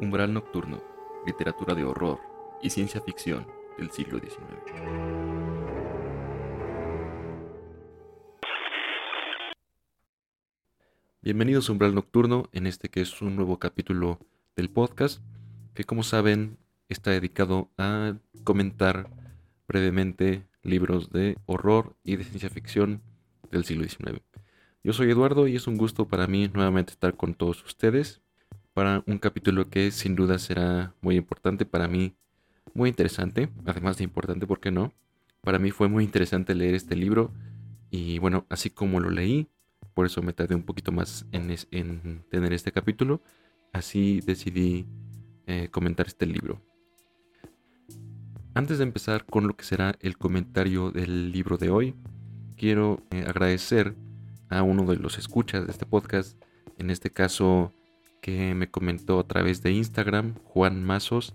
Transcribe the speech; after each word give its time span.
Umbral 0.00 0.32
Nocturno, 0.32 0.80
literatura 1.26 1.74
de 1.74 1.82
horror 1.82 2.20
y 2.62 2.70
ciencia 2.70 3.00
ficción 3.00 3.48
del 3.76 3.90
siglo 3.90 4.20
XIX. 4.20 4.38
Bienvenidos 11.20 11.68
a 11.68 11.72
Umbral 11.72 11.96
Nocturno, 11.96 12.48
en 12.52 12.68
este 12.68 12.90
que 12.90 13.00
es 13.00 13.20
un 13.22 13.34
nuevo 13.34 13.58
capítulo 13.58 14.20
del 14.54 14.70
podcast, 14.70 15.20
que 15.74 15.82
como 15.82 16.04
saben 16.04 16.58
está 16.88 17.10
dedicado 17.10 17.68
a 17.76 18.14
comentar 18.44 19.10
brevemente 19.66 20.46
libros 20.62 21.10
de 21.10 21.36
horror 21.46 21.96
y 22.04 22.14
de 22.14 22.22
ciencia 22.22 22.50
ficción 22.50 23.02
del 23.50 23.64
siglo 23.64 23.82
XIX. 23.82 24.20
Yo 24.84 24.92
soy 24.92 25.10
Eduardo 25.10 25.48
y 25.48 25.56
es 25.56 25.66
un 25.66 25.76
gusto 25.76 26.06
para 26.06 26.28
mí 26.28 26.46
nuevamente 26.46 26.92
estar 26.92 27.16
con 27.16 27.34
todos 27.34 27.64
ustedes 27.64 28.22
para 28.78 29.02
un 29.08 29.18
capítulo 29.18 29.68
que 29.68 29.90
sin 29.90 30.14
duda 30.14 30.38
será 30.38 30.94
muy 31.00 31.16
importante 31.16 31.66
para 31.66 31.88
mí, 31.88 32.14
muy 32.74 32.88
interesante, 32.88 33.48
además 33.66 33.96
de 33.96 34.04
importante, 34.04 34.46
¿por 34.46 34.60
qué 34.60 34.70
no? 34.70 34.94
Para 35.40 35.58
mí 35.58 35.72
fue 35.72 35.88
muy 35.88 36.04
interesante 36.04 36.54
leer 36.54 36.76
este 36.76 36.94
libro 36.94 37.32
y 37.90 38.20
bueno, 38.20 38.46
así 38.48 38.70
como 38.70 39.00
lo 39.00 39.10
leí, 39.10 39.48
por 39.94 40.06
eso 40.06 40.22
me 40.22 40.32
tardé 40.32 40.54
un 40.54 40.62
poquito 40.62 40.92
más 40.92 41.26
en, 41.32 42.22
tener 42.30 42.52
este 42.52 42.70
capítulo, 42.70 43.20
así 43.72 44.20
decidí 44.20 44.86
eh, 45.48 45.66
comentar 45.72 46.06
este 46.06 46.26
libro. 46.26 46.62
Antes 48.54 48.78
de 48.78 48.84
empezar 48.84 49.26
con 49.26 49.48
lo 49.48 49.56
que 49.56 49.64
será 49.64 49.96
el 49.98 50.16
comentario 50.18 50.92
del 50.92 51.32
libro 51.32 51.56
de 51.56 51.70
hoy, 51.70 51.96
quiero 52.56 53.02
eh, 53.10 53.24
agradecer 53.26 53.96
a 54.48 54.62
uno 54.62 54.86
de 54.86 54.98
los 54.98 55.18
escuchas 55.18 55.66
de 55.66 55.72
este 55.72 55.84
podcast, 55.84 56.40
en 56.78 56.90
este 56.90 57.10
caso 57.10 57.74
que 58.20 58.54
me 58.54 58.70
comentó 58.70 59.20
a 59.20 59.26
través 59.26 59.62
de 59.62 59.72
Instagram, 59.72 60.34
Juan 60.44 60.84
Mazos, 60.84 61.34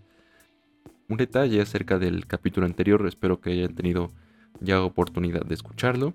un 1.09 1.17
detalle 1.17 1.61
acerca 1.61 1.99
del 1.99 2.25
capítulo 2.27 2.65
anterior, 2.65 3.05
espero 3.07 3.41
que 3.41 3.51
hayan 3.51 3.75
tenido 3.75 4.11
ya 4.61 4.81
oportunidad 4.81 5.45
de 5.45 5.53
escucharlo, 5.53 6.13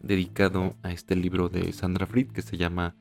dedicado 0.00 0.76
a 0.82 0.92
este 0.92 1.16
libro 1.16 1.48
de 1.48 1.72
Sandra 1.72 2.06
Fried 2.06 2.28
que 2.28 2.42
se 2.42 2.56
llama 2.56 2.94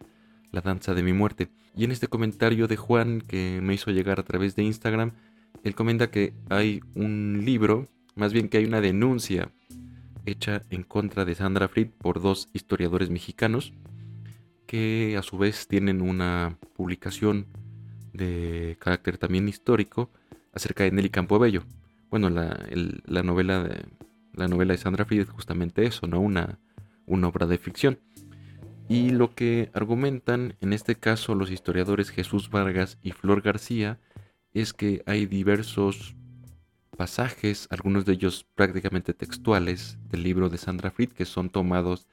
La 0.52 0.62
danza 0.62 0.94
de 0.94 1.04
mi 1.04 1.14
muerte. 1.14 1.50
Y 1.76 1.84
en 1.84 1.92
este 1.92 2.08
comentario 2.08 2.68
de 2.68 2.78
Juan 2.78 3.22
que 3.22 3.60
me 3.62 3.74
hizo 3.74 3.92
llegar 3.92 4.20
a 4.20 4.24
través 4.24 4.56
de 4.56 4.64
Instagram, 4.64 5.12
él 5.64 5.76
comenta 5.76 6.10
que 6.10 6.34
hay 6.50 6.82
un 6.96 7.42
libro, 7.44 7.90
más 8.16 8.34
bien 8.34 8.50
que 8.50 8.58
hay 8.58 8.66
una 8.66 8.82
denuncia 8.82 9.52
hecha 10.26 10.64
en 10.70 10.84
contra 10.84 11.26
de 11.26 11.36
Sandra 11.36 11.68
Fried 11.68 11.90
por 11.98 12.22
dos 12.22 12.50
historiadores 12.54 13.10
mexicanos, 13.10 13.74
que 14.66 15.16
a 15.18 15.22
su 15.22 15.38
vez 15.38 15.68
tienen 15.68 16.02
una 16.02 16.58
publicación 16.76 17.48
de 18.14 18.78
carácter 18.80 19.18
también 19.18 19.48
histórico 19.48 20.10
acerca 20.54 20.84
de 20.84 20.92
Nelly 20.92 21.10
Campobello. 21.10 21.64
Bueno, 22.10 22.30
la, 22.30 23.24
novela 23.24 23.64
de, 23.64 23.86
la 24.34 24.48
novela 24.48 24.74
de 24.74 24.78
Sandra 24.78 25.06
Fried 25.06 25.22
es 25.22 25.30
justamente 25.30 25.86
eso, 25.86 26.08
¿no? 26.08 26.20
Una, 26.20 26.60
una 27.06 27.28
obra 27.28 27.46
de 27.46 27.58
ficción. 27.58 28.00
Y 28.88 29.10
lo 29.10 29.34
que 29.34 29.72
argumentan 29.74 30.56
en 30.62 30.72
este 30.72 30.96
caso 30.96 31.34
los 31.36 31.52
historiadores 31.52 32.12
Jesús 32.12 32.50
Vargas 32.50 33.00
y 33.02 33.12
Flor 33.12 33.42
García 33.42 34.00
es 34.54 34.74
que 34.74 35.02
hay 35.06 35.26
diversos 35.26 36.16
pasajes, 36.96 37.68
algunos 37.72 38.06
de 38.06 38.14
ellos 38.14 38.46
prácticamente 38.56 39.14
textuales, 39.14 39.98
del 40.10 40.24
libro 40.24 40.50
de 40.50 40.58
Sandra 40.58 40.92
Fried 40.92 41.10
que 41.10 41.26
son 41.26 41.50
tomados 41.50 42.08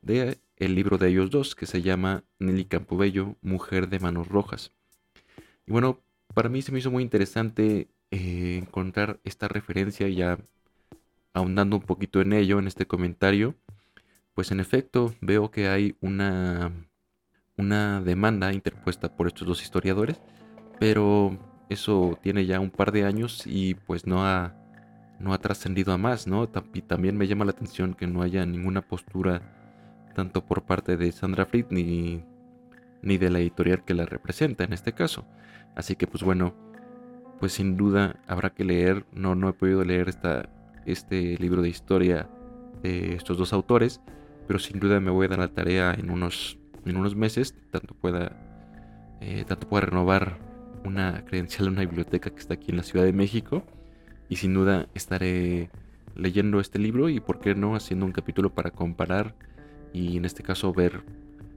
de 0.00 0.38
el 0.64 0.76
libro 0.76 0.96
de 0.96 1.08
ellos 1.08 1.30
dos, 1.30 1.56
que 1.56 1.66
se 1.66 1.82
llama 1.82 2.22
Nelly 2.38 2.66
Campobello, 2.66 3.36
Mujer 3.42 3.88
de 3.88 3.98
Manos 3.98 4.28
Rojas. 4.28 4.72
Y 5.66 5.72
bueno, 5.72 6.00
para 6.34 6.48
mí 6.48 6.62
se 6.62 6.70
me 6.70 6.78
hizo 6.78 6.90
muy 6.90 7.02
interesante 7.02 7.88
eh, 8.12 8.58
encontrar 8.62 9.20
esta 9.24 9.48
referencia 9.48 10.08
ya 10.08 10.38
ahondando 11.34 11.76
un 11.76 11.82
poquito 11.82 12.20
en 12.20 12.32
ello, 12.32 12.60
en 12.60 12.68
este 12.68 12.86
comentario. 12.86 13.56
Pues 14.34 14.52
en 14.52 14.60
efecto, 14.60 15.14
veo 15.20 15.50
que 15.50 15.68
hay 15.68 15.96
una, 16.00 16.70
una 17.56 18.00
demanda 18.00 18.52
interpuesta 18.52 19.16
por 19.16 19.26
estos 19.26 19.48
dos 19.48 19.62
historiadores, 19.62 20.20
pero 20.78 21.38
eso 21.70 22.18
tiene 22.22 22.46
ya 22.46 22.60
un 22.60 22.70
par 22.70 22.92
de 22.92 23.04
años 23.04 23.42
y 23.46 23.74
pues 23.74 24.06
no 24.06 24.24
ha, 24.24 24.54
no 25.18 25.34
ha 25.34 25.38
trascendido 25.38 25.92
a 25.92 25.98
más, 25.98 26.28
¿no? 26.28 26.48
Y 26.72 26.82
también 26.82 27.16
me 27.16 27.26
llama 27.26 27.44
la 27.44 27.50
atención 27.50 27.94
que 27.94 28.06
no 28.06 28.22
haya 28.22 28.46
ninguna 28.46 28.82
postura 28.82 29.58
tanto 30.12 30.44
por 30.44 30.62
parte 30.64 30.96
de 30.96 31.12
Sandra 31.12 31.46
Fried 31.46 31.66
ni, 31.70 32.24
ni 33.02 33.18
de 33.18 33.30
la 33.30 33.40
editorial 33.40 33.84
que 33.84 33.94
la 33.94 34.06
representa 34.06 34.64
en 34.64 34.72
este 34.72 34.92
caso. 34.92 35.26
Así 35.74 35.96
que 35.96 36.06
pues 36.06 36.22
bueno, 36.22 36.54
pues 37.40 37.52
sin 37.52 37.76
duda 37.76 38.20
habrá 38.26 38.50
que 38.50 38.64
leer, 38.64 39.04
no, 39.12 39.34
no 39.34 39.48
he 39.48 39.52
podido 39.52 39.84
leer 39.84 40.08
esta, 40.08 40.48
este 40.86 41.36
libro 41.38 41.62
de 41.62 41.68
historia 41.68 42.28
de 42.82 43.14
estos 43.14 43.38
dos 43.38 43.52
autores, 43.52 44.00
pero 44.46 44.58
sin 44.58 44.80
duda 44.80 45.00
me 45.00 45.10
voy 45.10 45.26
a 45.26 45.30
dar 45.30 45.38
la 45.38 45.48
tarea 45.48 45.94
en 45.94 46.10
unos, 46.10 46.58
en 46.84 46.96
unos 46.96 47.16
meses, 47.16 47.54
tanto 47.70 47.94
pueda, 47.94 48.32
eh, 49.20 49.44
tanto 49.46 49.68
pueda 49.68 49.86
renovar 49.86 50.38
una 50.84 51.24
credencial 51.24 51.66
en 51.68 51.74
una 51.74 51.82
biblioteca 51.82 52.30
que 52.30 52.40
está 52.40 52.54
aquí 52.54 52.70
en 52.70 52.76
la 52.76 52.82
Ciudad 52.82 53.04
de 53.04 53.12
México. 53.12 53.64
Y 54.28 54.36
sin 54.36 54.54
duda 54.54 54.88
estaré 54.94 55.70
leyendo 56.14 56.60
este 56.60 56.78
libro 56.78 57.08
y 57.08 57.20
por 57.20 57.40
qué 57.40 57.54
no 57.54 57.74
haciendo 57.74 58.06
un 58.06 58.12
capítulo 58.12 58.54
para 58.54 58.70
comparar 58.70 59.34
y 59.92 60.16
en 60.16 60.24
este 60.24 60.42
caso 60.42 60.72
ver 60.72 61.02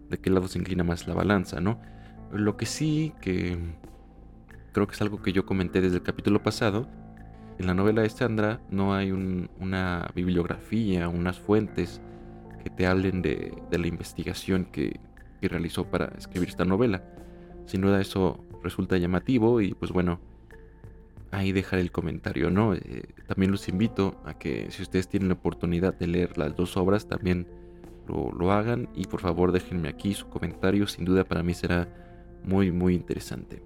de 0.10 0.18
qué 0.20 0.30
lado 0.30 0.48
se 0.48 0.60
inclina 0.60 0.84
más 0.84 1.08
la 1.08 1.14
balanza, 1.14 1.60
¿no? 1.60 1.80
Lo 2.32 2.58
que 2.58 2.66
sí 2.66 3.14
que 3.22 3.58
creo 4.72 4.88
que 4.88 4.94
es 4.94 5.02
algo 5.02 5.22
que 5.22 5.32
yo 5.32 5.46
comenté 5.46 5.82
desde 5.82 5.98
el 5.98 6.04
capítulo 6.04 6.44
pasado, 6.44 6.88
en 7.58 7.68
la 7.68 7.74
novela 7.74 8.02
de 8.02 8.10
Sandra 8.10 8.60
no 8.70 8.94
hay 8.94 9.12
una 9.12 10.12
bibliografía, 10.14 11.08
unas 11.08 11.40
fuentes 11.40 12.02
que 12.62 12.70
te 12.70 12.86
hablen 12.86 13.22
de, 13.22 13.54
la 13.72 13.88
investigación 13.88 14.66
que, 14.66 15.00
realizó 15.42 15.86
para 15.86 16.08
escribir 16.18 16.50
esta 16.50 16.66
novela. 16.66 17.04
Sin 17.68 17.82
duda 17.82 18.02
eso 18.02 18.44
resulta 18.64 18.98
llamativo 18.98 19.62
y 19.62 19.76
pues 19.76 19.92
bueno, 19.92 20.20
ahí 21.30 21.52
dejar 21.52 21.78
el 21.78 21.92
comentario, 21.92 22.50
¿no? 22.50 22.74
Eh, 22.74 23.04
también 23.28 23.52
los 23.52 23.70
invito 23.70 24.20
a 24.26 24.40
que 24.40 24.72
si 24.72 24.82
ustedes 24.82 25.08
tienen 25.08 25.30
la 25.30 25.36
oportunidad 25.36 25.94
de 25.94 26.08
leer 26.08 26.40
las 26.40 26.56
dos 26.56 26.78
obras, 26.78 27.08
también 27.08 27.46
lo, 28.08 28.52
hagan 28.52 28.90
y 28.96 29.06
por 29.06 29.22
favor 29.22 29.52
déjenme 29.52 29.90
aquí 29.90 30.14
su 30.14 30.28
comentario, 30.30 30.88
sin 30.88 31.06
duda 31.06 31.24
para 31.24 31.44
mí 31.44 31.54
será 31.54 31.88
muy 32.44 32.72
muy 32.72 32.96
interesante. 32.96 33.62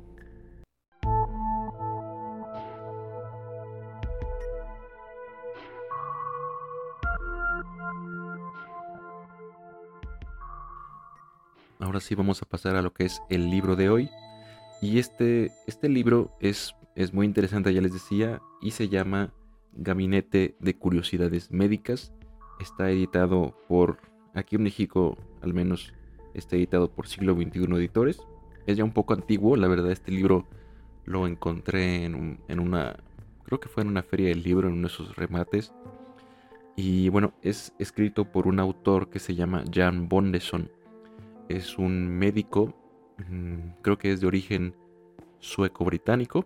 Ahora 11.80 12.02
sí 12.02 12.14
vamos 12.14 12.42
a 12.42 12.46
pasar 12.46 12.76
a 12.76 12.82
lo 12.82 12.94
que 12.94 13.06
es 13.06 13.22
el 13.30 13.50
libro 13.50 13.76
de 13.76 13.90
hoy. 13.90 14.10
Y 14.82 15.00
este, 15.00 15.52
este 15.66 15.90
libro 15.90 16.36
es, 16.40 16.76
es 16.96 17.14
muy 17.14 17.26
interesante, 17.26 17.74
ya 17.74 17.82
les 17.82 17.94
decía, 17.94 18.42
y 18.62 18.72
se 18.72 18.90
llama 18.90 19.34
Gabinete 19.72 20.56
de 20.60 20.78
Curiosidades 20.78 21.52
Médicas. 21.52 22.14
Está 22.60 22.92
editado 22.92 23.58
por 23.68 24.09
Aquí 24.34 24.56
en 24.56 24.64
México, 24.64 25.18
al 25.42 25.54
menos, 25.54 25.94
está 26.34 26.56
editado 26.56 26.90
por 26.90 27.08
Siglo 27.08 27.34
XXI 27.36 27.64
Editores. 27.76 28.22
Es 28.68 28.78
ya 28.78 28.84
un 28.84 28.94
poco 28.94 29.14
antiguo, 29.14 29.56
la 29.56 29.68
verdad, 29.68 29.92
este 29.92 30.12
libro 30.12 30.46
lo 31.06 31.26
encontré 31.26 32.06
en, 32.06 32.40
una, 32.60 32.98
creo 33.44 33.60
que 33.60 33.68
fue 33.68 33.82
en 33.82 33.90
una 33.90 34.04
feria 34.04 34.30
del 34.30 34.44
libro, 34.44 34.68
en 34.68 34.76
uno 34.76 34.88
de 34.88 34.94
sus 34.94 35.16
remates. 35.16 35.74
Y 36.76 37.10
bueno, 37.10 37.34
es 37.42 37.74
escrito 37.80 38.26
por 38.26 38.48
un 38.48 38.60
autor 38.60 39.10
que 39.10 39.20
se 39.20 39.36
llama 39.36 39.64
Jan 39.74 40.08
Bondeson. 40.08 40.72
Es 41.50 41.78
un 41.78 42.08
médico, 42.08 42.76
mm, 43.18 43.82
creo 43.82 43.98
que 43.98 44.12
es 44.12 44.22
de 44.22 44.28
origen 44.28 44.76
sueco-británico. 45.40 46.46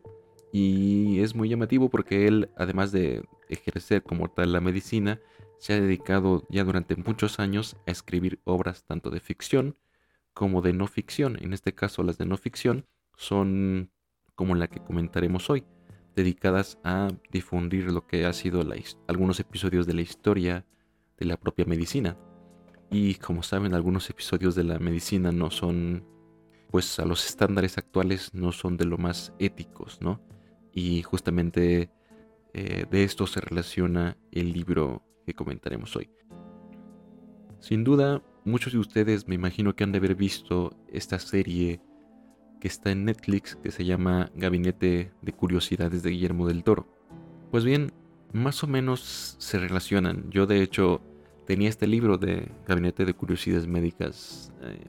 Y 0.52 1.20
es 1.20 1.36
muy 1.36 1.50
llamativo 1.50 1.90
porque 1.90 2.28
él, 2.28 2.50
además 2.56 2.92
de 2.92 3.24
ejercer 3.50 4.04
como 4.04 4.30
tal 4.30 4.54
la 4.54 4.62
medicina, 4.62 5.20
se 5.64 5.72
ha 5.72 5.80
dedicado 5.80 6.46
ya 6.50 6.66
durante 6.66 6.98
muchos 6.98 7.40
años 7.40 7.78
a 7.88 7.92
escribir 7.92 8.42
obras 8.44 8.84
tanto 8.84 9.10
de 9.10 9.22
ficción 9.22 9.78
como 10.34 10.62
de 10.62 10.74
no 10.74 10.88
ficción. 10.88 11.38
En 11.42 11.54
este 11.54 11.74
caso 11.74 12.04
las 12.04 12.18
de 12.18 12.26
no 12.26 12.36
ficción 12.36 12.86
son 13.16 13.90
como 14.36 14.56
la 14.56 14.68
que 14.68 14.82
comentaremos 14.82 15.50
hoy, 15.50 15.64
dedicadas 16.18 16.80
a 16.84 17.08
difundir 17.32 17.90
lo 17.94 18.06
que 18.08 18.26
ha 18.26 18.34
sido 18.34 18.62
algunos 19.08 19.40
episodios 19.40 19.88
de 19.88 19.94
la 19.94 20.02
historia 20.02 20.66
de 21.18 21.28
la 21.28 21.38
propia 21.38 21.64
medicina. 21.64 22.18
Y 22.92 23.16
como 23.16 23.42
saben, 23.42 23.74
algunos 23.74 24.10
episodios 24.10 24.56
de 24.56 24.66
la 24.66 24.80
medicina 24.80 25.32
no 25.32 25.50
son, 25.50 26.06
pues 26.72 27.00
a 27.00 27.06
los 27.06 27.26
estándares 27.26 27.78
actuales 27.78 28.34
no 28.34 28.52
son 28.52 28.76
de 28.76 28.84
lo 28.84 28.98
más 28.98 29.32
éticos, 29.40 30.02
¿no? 30.02 30.20
Y 30.74 31.04
justamente 31.04 31.90
eh, 32.54 32.86
de 32.92 33.04
esto 33.06 33.28
se 33.28 33.40
relaciona 33.40 34.18
el 34.34 34.52
libro 34.52 35.04
que 35.26 35.34
comentaremos 35.34 35.96
hoy. 35.96 36.10
Sin 37.60 37.84
duda, 37.84 38.22
muchos 38.46 38.74
de 38.74 38.80
ustedes 38.80 39.28
me 39.28 39.36
imagino 39.36 39.76
que 39.76 39.84
han 39.84 39.92
de 39.92 40.00
haber 40.00 40.16
visto 40.16 40.76
esta 40.88 41.20
serie 41.20 41.82
que 42.60 42.68
está 42.68 42.92
en 42.92 43.06
Netflix 43.06 43.56
que 43.56 43.72
se 43.72 43.86
llama 43.86 44.32
Gabinete 44.36 45.12
de 45.22 45.34
Curiosidades 45.34 46.04
de 46.04 46.12
Guillermo 46.12 46.48
del 46.48 46.64
Toro. 46.64 46.88
Pues 47.52 47.64
bien, 47.64 47.92
más 48.32 48.64
o 48.64 48.68
menos 48.68 49.36
se 49.38 49.60
relacionan. 49.60 50.30
Yo 50.30 50.46
de 50.46 50.62
hecho 50.62 51.02
tenía 51.46 51.70
este 51.70 51.88
libro 51.88 52.18
de 52.18 52.52
Gabinete 52.68 53.06
de 53.06 53.14
Curiosidades 53.14 53.68
Médicas. 53.68 54.52
Eh, 54.62 54.88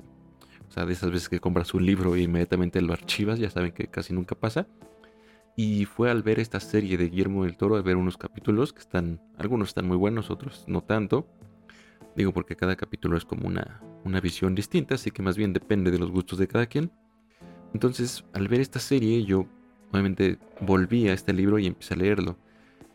o 0.68 0.72
sea, 0.72 0.86
de 0.86 0.92
esas 0.92 1.10
veces 1.10 1.28
que 1.28 1.40
compras 1.40 1.74
un 1.74 1.84
libro 1.84 2.16
e 2.16 2.22
inmediatamente 2.22 2.80
lo 2.80 2.92
archivas, 2.92 3.38
ya 3.38 3.50
saben 3.50 3.72
que 3.72 3.86
casi 3.86 4.12
nunca 4.12 4.34
pasa. 4.34 4.66
Y 5.56 5.84
fue 5.84 6.10
al 6.10 6.22
ver 6.22 6.40
esta 6.40 6.58
serie 6.58 6.96
de 6.96 7.08
Guillermo 7.08 7.44
del 7.44 7.56
Toro, 7.56 7.76
a 7.76 7.82
ver 7.82 7.96
unos 7.96 8.16
capítulos 8.16 8.72
que 8.72 8.80
están, 8.80 9.20
algunos 9.38 9.68
están 9.68 9.86
muy 9.86 9.96
buenos, 9.96 10.30
otros 10.30 10.64
no 10.66 10.82
tanto. 10.82 11.26
Digo 12.16 12.32
porque 12.32 12.56
cada 12.56 12.76
capítulo 12.76 13.16
es 13.16 13.24
como 13.24 13.46
una, 13.46 13.80
una 14.04 14.20
visión 14.20 14.54
distinta, 14.54 14.96
así 14.96 15.10
que 15.10 15.22
más 15.22 15.36
bien 15.36 15.52
depende 15.52 15.90
de 15.90 15.98
los 15.98 16.10
gustos 16.10 16.38
de 16.38 16.48
cada 16.48 16.66
quien. 16.66 16.90
Entonces, 17.72 18.24
al 18.32 18.48
ver 18.48 18.60
esta 18.60 18.78
serie, 18.78 19.24
yo 19.24 19.46
obviamente 19.90 20.38
volví 20.60 21.08
a 21.08 21.12
este 21.12 21.32
libro 21.32 21.58
y 21.58 21.66
empecé 21.66 21.94
a 21.94 21.96
leerlo. 21.98 22.36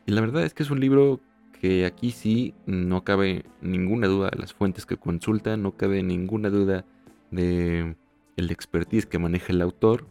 Y 0.06 0.12
la 0.12 0.22
verdad 0.22 0.44
es 0.44 0.54
que 0.54 0.64
es 0.64 0.70
un 0.70 0.80
libro 0.80 1.20
que 1.60 1.86
aquí 1.86 2.12
sí 2.12 2.54
no 2.66 3.04
cabe 3.04 3.46
ninguna 3.62 4.08
duda 4.08 4.30
de 4.30 4.40
las 4.40 4.54
fuentes 4.54 4.86
que 4.86 4.98
consulta, 4.98 5.58
no 5.58 5.76
cabe 5.76 6.02
ninguna 6.04 6.50
duda 6.50 6.86
de 7.32 7.96
el 8.38 8.52
expertise 8.52 9.06
que 9.06 9.20
maneja 9.20 9.52
el 9.52 9.62
autor. 9.62 10.08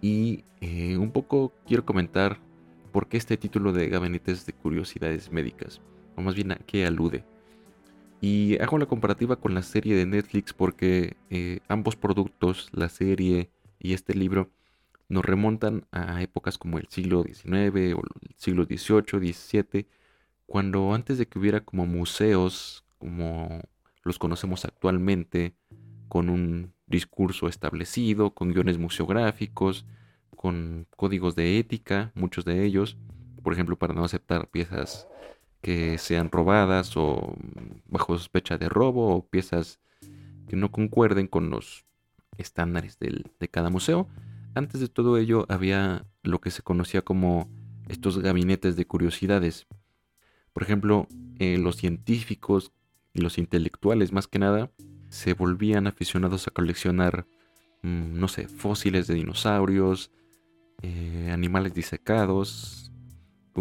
Y 0.00 0.44
eh, 0.60 0.96
un 0.96 1.10
poco 1.10 1.52
quiero 1.66 1.84
comentar 1.84 2.38
por 2.92 3.08
qué 3.08 3.16
este 3.16 3.36
título 3.36 3.72
de 3.72 3.88
Gabinetes 3.88 4.46
de 4.46 4.52
Curiosidades 4.52 5.30
Médicas, 5.30 5.80
o 6.16 6.22
más 6.22 6.34
bien 6.34 6.52
a 6.52 6.56
qué 6.56 6.86
alude. 6.86 7.24
Y 8.20 8.58
hago 8.60 8.78
la 8.78 8.86
comparativa 8.86 9.36
con 9.36 9.54
la 9.54 9.62
serie 9.62 9.94
de 9.94 10.06
Netflix 10.06 10.52
porque 10.52 11.16
eh, 11.30 11.60
ambos 11.68 11.96
productos, 11.96 12.68
la 12.72 12.88
serie 12.88 13.50
y 13.78 13.92
este 13.92 14.14
libro 14.14 14.50
nos 15.08 15.24
remontan 15.24 15.86
a 15.92 16.22
épocas 16.22 16.58
como 16.58 16.78
el 16.78 16.88
siglo 16.88 17.22
XIX 17.22 17.94
o 17.94 18.02
el 18.02 18.34
siglo 18.36 18.64
XVIII, 18.64 19.32
XVII, 19.32 19.86
cuando 20.46 20.92
antes 20.92 21.18
de 21.18 21.26
que 21.26 21.38
hubiera 21.38 21.60
como 21.60 21.86
museos 21.86 22.84
como 22.98 23.62
los 24.02 24.18
conocemos 24.18 24.64
actualmente, 24.64 25.54
con 26.08 26.28
un 26.28 26.72
discurso 26.88 27.48
establecido, 27.48 28.30
con 28.30 28.52
guiones 28.52 28.78
museográficos, 28.78 29.84
con 30.36 30.86
códigos 30.96 31.36
de 31.36 31.58
ética, 31.58 32.12
muchos 32.14 32.44
de 32.44 32.64
ellos, 32.64 32.96
por 33.42 33.52
ejemplo, 33.52 33.76
para 33.76 33.94
no 33.94 34.04
aceptar 34.04 34.48
piezas 34.48 35.08
que 35.60 35.98
sean 35.98 36.30
robadas 36.30 36.96
o 36.96 37.34
bajo 37.86 38.16
sospecha 38.16 38.58
de 38.58 38.68
robo 38.68 39.14
o 39.14 39.26
piezas 39.26 39.80
que 40.46 40.56
no 40.56 40.70
concuerden 40.70 41.26
con 41.26 41.50
los 41.50 41.84
estándares 42.36 42.98
de 42.98 43.48
cada 43.48 43.70
museo. 43.70 44.08
Antes 44.54 44.80
de 44.80 44.88
todo 44.88 45.18
ello 45.18 45.46
había 45.48 46.06
lo 46.22 46.40
que 46.40 46.50
se 46.50 46.62
conocía 46.62 47.02
como 47.02 47.50
estos 47.88 48.18
gabinetes 48.18 48.76
de 48.76 48.86
curiosidades. 48.86 49.66
Por 50.52 50.62
ejemplo, 50.62 51.06
eh, 51.38 51.58
los 51.58 51.76
científicos 51.76 52.72
y 53.12 53.20
los 53.20 53.38
intelectuales 53.38 54.12
más 54.12 54.26
que 54.26 54.38
nada 54.38 54.70
se 55.08 55.34
volvían 55.34 55.86
aficionados 55.86 56.46
a 56.48 56.50
coleccionar, 56.50 57.26
mm, 57.82 58.18
no 58.18 58.28
sé, 58.28 58.48
fósiles 58.48 59.06
de 59.06 59.14
dinosaurios, 59.14 60.10
eh, 60.82 61.30
animales 61.32 61.74
disecados 61.74 62.92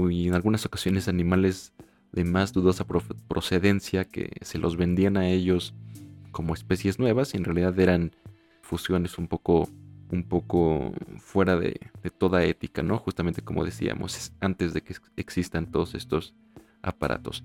y 0.09 0.27
en 0.27 0.35
algunas 0.35 0.65
ocasiones 0.65 1.07
animales 1.07 1.73
de 2.11 2.23
más 2.23 2.53
dudosa 2.53 2.85
procedencia 3.27 4.05
que 4.05 4.31
se 4.41 4.59
los 4.59 4.77
vendían 4.77 5.17
a 5.17 5.27
ellos 5.27 5.73
como 6.31 6.53
especies 6.53 6.99
nuevas 6.99 7.33
y 7.33 7.38
en 7.38 7.44
realidad 7.44 7.79
eran 7.79 8.11
fusiones 8.61 9.17
un 9.17 9.27
poco, 9.27 9.67
un 10.11 10.23
poco 10.23 10.93
fuera 11.17 11.55
de, 11.55 11.79
toda 12.17 12.43
ética, 12.43 12.83
¿no? 12.83 12.97
Justamente 12.97 13.41
como 13.41 13.65
decíamos, 13.65 14.31
antes 14.39 14.73
de 14.73 14.81
que 14.81 14.95
existan 15.15 15.71
todos 15.71 15.95
estos 15.95 16.35
aparatos. 16.81 17.43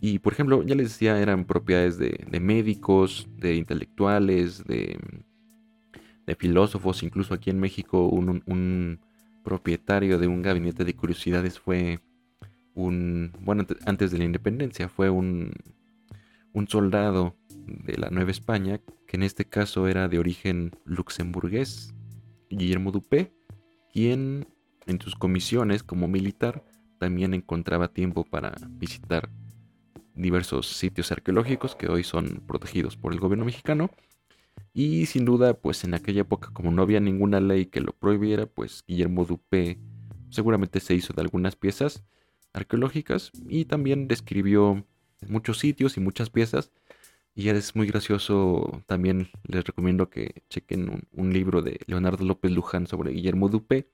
Y 0.00 0.20
por 0.20 0.32
ejemplo, 0.32 0.62
ya 0.62 0.74
les 0.74 0.90
decía, 0.90 1.20
eran 1.20 1.44
propiedades 1.44 1.98
de, 1.98 2.40
médicos, 2.40 3.28
de 3.36 3.56
intelectuales, 3.56 4.64
de, 4.64 4.98
filósofos, 6.38 7.02
incluso 7.02 7.32
aquí 7.32 7.48
en 7.50 7.58
México 7.58 8.06
un, 8.06 9.00
propietario 9.42 10.18
de 10.18 10.26
un 10.26 10.42
gabinete 10.42 10.84
de 10.84 10.94
curiosidades 10.94 11.58
fue 11.58 12.00
un, 12.74 13.32
bueno, 13.40 13.64
antes 13.86 14.10
de 14.10 14.18
la 14.18 14.24
independencia, 14.24 14.90
fue 14.90 15.08
un, 15.08 15.52
un 16.52 16.68
soldado 16.68 17.34
de 17.66 17.96
la 17.96 18.10
Nueva 18.10 18.30
España, 18.30 18.78
que 19.06 19.16
en 19.16 19.22
este 19.22 19.46
caso 19.46 19.88
era 19.88 20.06
de 20.08 20.18
origen 20.18 20.72
luxemburgués, 20.84 21.94
Guillermo 22.50 22.92
Dupé, 22.92 23.32
quien 23.92 24.46
en 24.86 25.00
sus 25.00 25.14
comisiones 25.14 25.82
como 25.82 26.08
militar 26.08 26.62
también 26.98 27.32
encontraba 27.34 27.88
tiempo 27.88 28.24
para 28.24 28.54
visitar 28.70 29.30
diversos 30.18 30.66
sitios 30.66 31.12
arqueológicos 31.12 31.76
que 31.76 31.88
hoy 31.88 32.04
son 32.04 32.42
protegidos 32.46 32.96
por 32.96 33.12
el 33.12 33.20
gobierno 33.20 33.44
mexicano. 33.44 33.90
Y 34.74 35.06
sin 35.06 35.24
duda, 35.24 35.54
pues 35.54 35.84
en 35.84 35.94
aquella 35.94 36.22
época, 36.22 36.50
como 36.52 36.70
no 36.70 36.82
había 36.82 37.00
ninguna 37.00 37.40
ley 37.40 37.66
que 37.66 37.80
lo 37.80 37.92
prohibiera, 37.92 38.46
pues 38.46 38.84
Guillermo 38.86 39.24
Dupé 39.24 39.78
seguramente 40.30 40.80
se 40.80 40.94
hizo 40.94 41.12
de 41.14 41.22
algunas 41.22 41.56
piezas 41.56 42.04
arqueológicas 42.52 43.30
y 43.48 43.66
también 43.66 44.08
describió 44.08 44.84
muchos 45.26 45.58
sitios 45.58 45.96
y 45.96 46.00
muchas 46.00 46.30
piezas. 46.30 46.72
Y 47.34 47.48
es 47.50 47.76
muy 47.76 47.86
gracioso, 47.86 48.82
también 48.86 49.30
les 49.44 49.64
recomiendo 49.64 50.10
que 50.10 50.42
chequen 50.50 51.08
un, 51.12 51.32
libro 51.32 51.62
de 51.62 51.78
Leonardo 51.86 52.24
López 52.24 52.50
Luján 52.50 52.88
sobre 52.88 53.12
Guillermo 53.12 53.48
Dupé, 53.48 53.88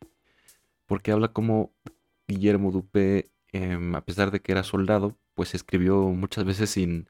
porque 0.86 1.12
habla 1.12 1.28
como 1.28 1.72
Guillermo 2.26 2.72
Dupé, 2.72 3.30
em, 3.52 3.94
a 3.94 4.04
pesar 4.04 4.30
de 4.30 4.40
que 4.40 4.52
era 4.52 4.62
soldado, 4.64 5.18
pues 5.34 5.54
escribió 5.54 6.02
muchas 6.08 6.44
veces 6.44 6.70
sin, 6.70 7.08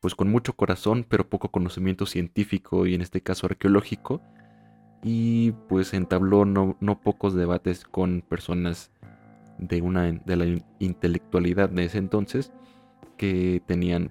pues 0.00 0.14
con 0.14 0.30
mucho 0.30 0.54
corazón, 0.54 1.04
pero 1.08 1.28
poco 1.28 1.50
conocimiento 1.50 2.06
científico 2.06 2.86
y 2.86 2.94
en 2.94 3.00
este 3.00 3.20
caso 3.20 3.46
arqueológico. 3.46 4.20
Y 5.02 5.52
pues 5.68 5.94
entabló 5.94 6.44
no, 6.44 6.76
no 6.80 7.00
pocos 7.00 7.34
debates 7.34 7.84
con 7.84 8.22
personas 8.22 8.90
de, 9.58 9.82
una, 9.82 10.12
de 10.12 10.36
la 10.36 10.62
intelectualidad 10.78 11.70
de 11.70 11.84
ese 11.84 11.98
entonces 11.98 12.52
que 13.16 13.62
tenían 13.66 14.10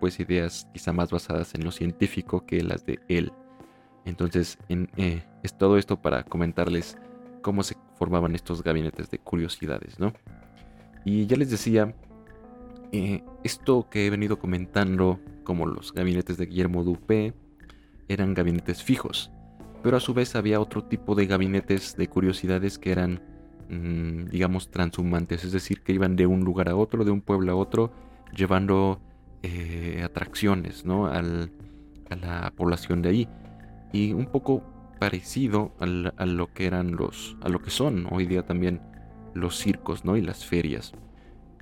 pues 0.00 0.20
ideas 0.20 0.68
quizá 0.72 0.92
más 0.92 1.10
basadas 1.10 1.54
en 1.54 1.64
lo 1.64 1.70
científico 1.70 2.44
que 2.46 2.62
las 2.62 2.84
de 2.84 3.00
él. 3.08 3.32
Entonces 4.04 4.58
eh, 4.68 5.22
es 5.42 5.56
todo 5.56 5.78
esto 5.78 6.00
para 6.00 6.24
comentarles 6.24 6.98
cómo 7.40 7.62
se 7.62 7.76
formaban 7.96 8.34
estos 8.34 8.62
gabinetes 8.62 9.10
de 9.10 9.18
curiosidades, 9.18 9.98
¿no? 9.98 10.12
Y 11.04 11.26
ya 11.26 11.36
les 11.36 11.50
decía, 11.50 11.94
eh, 12.96 13.24
esto 13.42 13.88
que 13.90 14.06
he 14.06 14.10
venido 14.10 14.38
comentando, 14.38 15.18
como 15.42 15.66
los 15.66 15.92
gabinetes 15.92 16.36
de 16.36 16.46
Guillermo 16.46 16.84
Dupé, 16.84 17.34
eran 18.06 18.34
gabinetes 18.34 18.84
fijos, 18.84 19.32
pero 19.82 19.96
a 19.96 20.00
su 20.00 20.14
vez 20.14 20.36
había 20.36 20.60
otro 20.60 20.84
tipo 20.84 21.16
de 21.16 21.26
gabinetes 21.26 21.96
de 21.96 22.06
curiosidades 22.08 22.78
que 22.78 22.92
eran, 22.92 23.20
mm, 23.68 24.26
digamos, 24.26 24.70
transhumantes, 24.70 25.42
es 25.42 25.50
decir, 25.50 25.82
que 25.82 25.92
iban 25.92 26.14
de 26.14 26.28
un 26.28 26.44
lugar 26.44 26.68
a 26.68 26.76
otro, 26.76 27.04
de 27.04 27.10
un 27.10 27.20
pueblo 27.20 27.50
a 27.50 27.56
otro, 27.56 27.90
llevando 28.32 29.00
eh, 29.42 30.00
atracciones 30.04 30.84
¿no? 30.84 31.06
a 31.06 31.20
la 31.20 32.52
población 32.54 33.02
de 33.02 33.08
ahí. 33.08 33.28
Y 33.92 34.12
un 34.12 34.26
poco 34.26 34.62
parecido 35.00 35.72
a 35.80 36.26
lo 36.26 36.46
que 36.54 36.66
eran 36.66 36.92
los, 36.92 37.36
a 37.42 37.48
lo 37.48 37.60
que 37.60 37.70
son 37.70 38.06
hoy 38.10 38.26
día 38.26 38.46
también 38.46 38.80
los 39.34 39.58
circos 39.58 40.04
¿no? 40.04 40.16
y 40.16 40.22
las 40.22 40.44
ferias. 40.44 40.94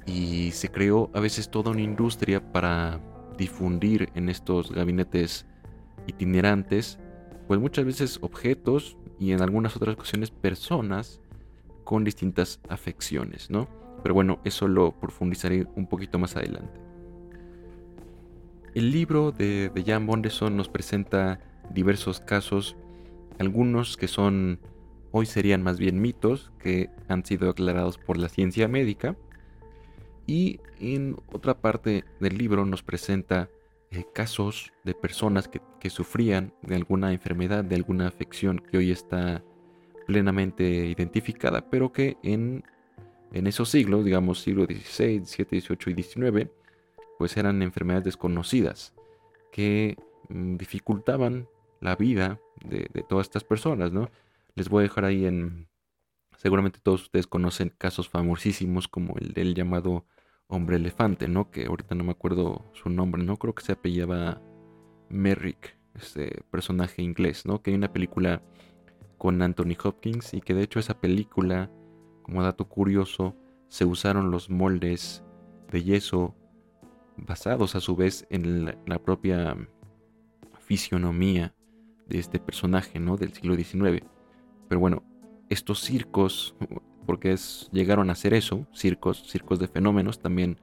Y 0.06 0.50
se 0.52 0.68
creó 0.68 1.10
a 1.14 1.20
veces 1.20 1.50
toda 1.50 1.70
una 1.70 1.82
industria 1.82 2.52
para 2.52 3.00
difundir 3.36 4.10
en 4.14 4.28
estos 4.28 4.72
gabinetes 4.72 5.46
itinerantes, 6.06 6.98
pues 7.46 7.60
muchas 7.60 7.84
veces 7.84 8.18
objetos 8.22 8.96
y 9.18 9.32
en 9.32 9.42
algunas 9.42 9.76
otras 9.76 9.94
ocasiones 9.94 10.30
personas 10.30 11.20
con 11.84 12.04
distintas 12.04 12.60
afecciones, 12.68 13.50
¿no? 13.50 13.68
Pero 14.02 14.14
bueno, 14.14 14.40
eso 14.44 14.68
lo 14.68 14.92
profundizaré 14.92 15.66
un 15.76 15.86
poquito 15.86 16.18
más 16.18 16.36
adelante. 16.36 16.80
El 18.74 18.90
libro 18.90 19.32
de, 19.32 19.70
Jan 19.86 20.06
Bondeson 20.06 20.56
nos 20.56 20.68
presenta 20.68 21.40
diversos 21.70 22.20
casos, 22.20 22.76
algunos 23.38 23.96
que 23.96 24.08
son, 24.08 24.60
hoy 25.10 25.26
serían 25.26 25.62
más 25.62 25.78
bien 25.78 26.00
mitos, 26.00 26.52
que 26.58 26.90
han 27.08 27.24
sido 27.24 27.50
aclarados 27.50 27.98
por 27.98 28.16
la 28.16 28.28
ciencia 28.28 28.68
médica, 28.68 29.14
y 30.26 30.60
en 30.80 31.16
otra 31.32 31.60
parte 31.60 32.04
del 32.20 32.38
libro 32.38 32.64
nos 32.64 32.82
presenta 32.82 33.48
eh, 33.90 34.04
casos 34.12 34.72
de 34.84 34.94
personas 34.94 35.48
que, 35.48 35.90
sufrían 35.90 36.54
de 36.62 36.76
alguna 36.76 37.12
enfermedad, 37.12 37.64
de 37.64 37.74
alguna 37.74 38.08
afección 38.08 38.58
que 38.58 38.78
hoy 38.78 38.90
está 38.90 39.42
plenamente 40.06 40.64
identificada, 40.64 41.68
pero 41.68 41.92
que 41.92 42.16
en, 42.22 42.64
en 43.32 43.46
esos 43.46 43.68
siglos, 43.68 44.04
digamos 44.04 44.40
siglo 44.40 44.64
XVI, 44.64 45.24
XVII, 45.24 45.60
XVIII 45.60 45.94
y 45.98 46.02
XIX, 46.02 46.50
pues 47.18 47.36
eran 47.36 47.62
enfermedades 47.62 48.04
desconocidas 48.04 48.94
que 49.50 49.96
mm, 50.28 50.56
dificultaban 50.56 51.48
la 51.80 51.96
vida 51.96 52.40
de, 52.64 52.86
todas 53.08 53.26
estas 53.26 53.44
personas, 53.44 53.92
¿no? 53.92 54.08
Les 54.54 54.68
voy 54.68 54.80
a 54.80 54.88
dejar 54.88 55.04
ahí 55.04 55.26
en... 55.26 55.68
Seguramente 56.42 56.80
todos 56.82 57.02
ustedes 57.02 57.28
conocen 57.28 57.72
casos 57.78 58.08
famosísimos 58.08 58.88
como 58.88 59.14
el 59.16 59.32
del 59.32 59.54
llamado 59.54 60.06
hombre 60.48 60.74
elefante, 60.74 61.28
¿no? 61.28 61.52
Que 61.52 61.66
ahorita 61.66 61.94
no 61.94 62.02
me 62.02 62.10
acuerdo 62.10 62.68
su 62.72 62.90
nombre, 62.90 63.22
¿no? 63.22 63.36
Creo 63.36 63.54
que 63.54 63.62
se 63.62 63.70
apellidaba 63.70 64.42
Merrick, 65.08 65.78
este 65.94 66.42
personaje 66.50 67.00
inglés, 67.00 67.46
¿no? 67.46 67.62
Que 67.62 67.70
hay 67.70 67.76
una 67.76 67.92
película 67.92 68.42
con 69.18 69.40
Anthony 69.40 69.76
Hopkins 69.84 70.34
y 70.34 70.40
que 70.40 70.52
de 70.52 70.64
hecho 70.64 70.80
esa 70.80 71.00
película, 71.00 71.70
como 72.24 72.42
dato 72.42 72.68
curioso, 72.68 73.36
se 73.68 73.84
usaron 73.84 74.32
los 74.32 74.50
moldes 74.50 75.22
de 75.70 75.84
yeso 75.84 76.34
basados 77.16 77.76
a 77.76 77.80
su 77.80 77.94
vez 77.94 78.26
en 78.30 78.64
la, 78.64 78.98
propia 78.98 79.56
fisionomía 80.58 81.54
de 82.08 82.18
este 82.18 82.40
personaje, 82.40 82.98
¿no? 82.98 83.16
Del 83.16 83.32
siglo 83.32 83.54
XIX. 83.54 84.04
Pero 84.68 84.80
bueno, 84.80 85.04
estos 85.52 85.80
circos, 85.80 86.54
porque 87.06 87.32
es, 87.32 87.68
llegaron 87.72 88.10
a 88.10 88.14
ser 88.14 88.34
eso, 88.34 88.66
circos, 88.72 89.24
circos 89.28 89.58
de 89.58 89.68
fenómenos, 89.68 90.18
también 90.18 90.58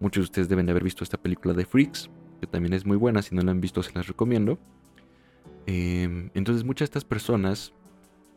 muchos 0.00 0.22
de 0.22 0.24
ustedes 0.24 0.48
deben 0.48 0.66
de 0.66 0.72
haber 0.72 0.84
visto 0.84 1.04
esta 1.04 1.18
película 1.18 1.54
de 1.54 1.64
Freaks, 1.64 2.10
que 2.40 2.46
también 2.46 2.72
es 2.74 2.84
muy 2.84 2.96
buena, 2.96 3.22
si 3.22 3.34
no 3.34 3.42
la 3.42 3.52
han 3.52 3.60
visto 3.60 3.82
se 3.82 3.92
las 3.92 4.06
recomiendo. 4.06 4.58
Em, 5.66 6.30
entonces 6.34 6.64
muchas 6.64 6.88
de 6.88 6.90
estas 6.90 7.04
personas 7.04 7.72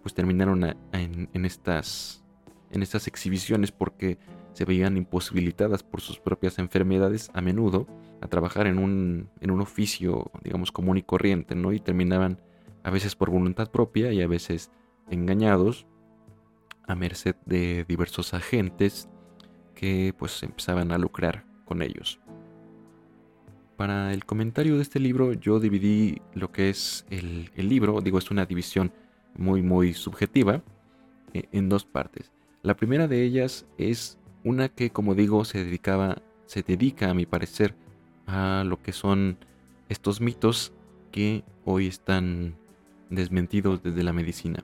pues 0.01 0.13
terminaron 0.13 0.63
en, 0.93 1.45
estas, 1.45 2.23
en 2.71 2.81
estas 2.81 3.07
exhibiciones 3.07 3.71
porque 3.71 4.17
se 4.53 4.63
veían 4.63 4.95
imposibilitadas 4.95 5.83
por 5.83 5.99
sus 5.99 6.19
propias 6.19 6.59
enfermedades 6.59 7.29
a 7.33 7.41
menudo 7.41 7.87
a 8.21 8.27
trabajar 8.27 8.67
en 8.67 8.79
un, 8.79 9.29
en 9.41 9.51
un 9.51 9.59
oficio, 9.59 10.31
digamos, 10.43 10.71
común 10.71 10.97
y 10.97 11.03
corriente, 11.03 11.55
¿no? 11.55 11.73
Y 11.73 11.79
terminaban 11.79 12.39
a 12.83 12.89
veces 12.89 13.15
por 13.15 13.29
voluntad 13.29 13.69
propia 13.69 14.13
y 14.13 14.21
a 14.21 14.27
veces 14.27 14.71
engañados 15.09 15.85
a 16.87 16.95
merced 16.95 17.35
de 17.45 17.85
diversos 17.87 18.33
agentes 18.33 19.09
que 19.75 20.13
pues 20.17 20.41
empezaban 20.43 20.91
a 20.91 20.97
lucrar 20.97 21.45
con 21.65 21.81
ellos. 21.81 22.19
Para 23.75 24.13
el 24.13 24.25
comentario 24.25 24.75
de 24.75 24.81
este 24.81 24.99
libro 24.99 25.33
yo 25.33 25.59
dividí 25.59 26.21
lo 26.33 26.51
que 26.51 26.69
es 26.69 27.05
el, 27.09 27.51
libro, 27.55 28.01
digo 28.01 28.17
es 28.17 28.31
una 28.31 28.45
división 28.45 28.91
muy 29.35 29.61
muy 29.61 29.93
subjetiva, 29.93 30.63
eh, 31.33 31.43
en 31.51 31.69
dos 31.69 31.85
partes. 31.85 32.31
La 32.63 32.75
primera 32.75 33.07
de 33.07 33.23
ellas 33.23 33.67
es 33.77 34.17
una 34.43 34.69
que, 34.69 34.89
como 34.89 35.13
digo, 35.13 35.45
se 35.45 35.63
dedicaba, 35.63 36.21
se 36.45 36.63
dedica, 36.63 37.09
a 37.09 37.13
mi 37.13 37.25
parecer, 37.25 37.75
a 38.25 38.63
lo 38.65 38.81
que 38.81 38.93
son 38.93 39.37
estos 39.89 40.21
mitos 40.21 40.73
que 41.11 41.43
hoy 41.65 41.87
están 41.87 42.55
desmentidos 43.09 43.83
desde 43.83 44.03
la 44.03 44.13
medicina. 44.13 44.63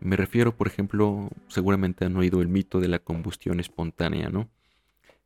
Me 0.00 0.16
refiero, 0.16 0.56
por 0.56 0.68
ejemplo, 0.68 1.28
seguramente 1.48 2.04
han 2.04 2.16
oído 2.16 2.40
el 2.40 2.48
mito 2.48 2.80
de 2.80 2.88
la 2.88 2.98
combustión 3.00 3.60
espontánea, 3.60 4.28
¿no? 4.28 4.48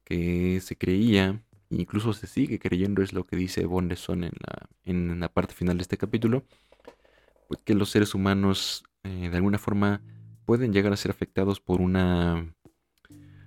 Que 0.05 0.61
se 0.61 0.77
creía, 0.77 1.43
incluso 1.71 2.13
se 2.13 2.27
sigue 2.27 2.59
creyendo, 2.59 3.03
es 3.03 3.13
lo 3.13 3.25
que 3.25 3.37
dice 3.37 3.67
Bondeson 3.67 4.25
en 4.25 4.33
la, 4.47 4.69
en 4.85 5.21
la 5.21 5.29
parte 5.29 5.55
final 5.55 5.77
de 5.79 5.83
este 5.83 5.99
capítulo, 5.99 6.45
pues 7.49 7.61
que 7.65 7.75
los 7.75 7.91
seres 7.91 8.15
humanos 8.15 8.85
eh, 9.05 9.29
de 9.31 9.37
alguna 9.37 9.59
forma 9.59 10.03
pueden 10.45 10.73
llegar 10.73 10.93
a 10.93 10.97
ser 10.97 11.11
afectados 11.11 11.61
por 11.61 11.81
una 11.81 12.55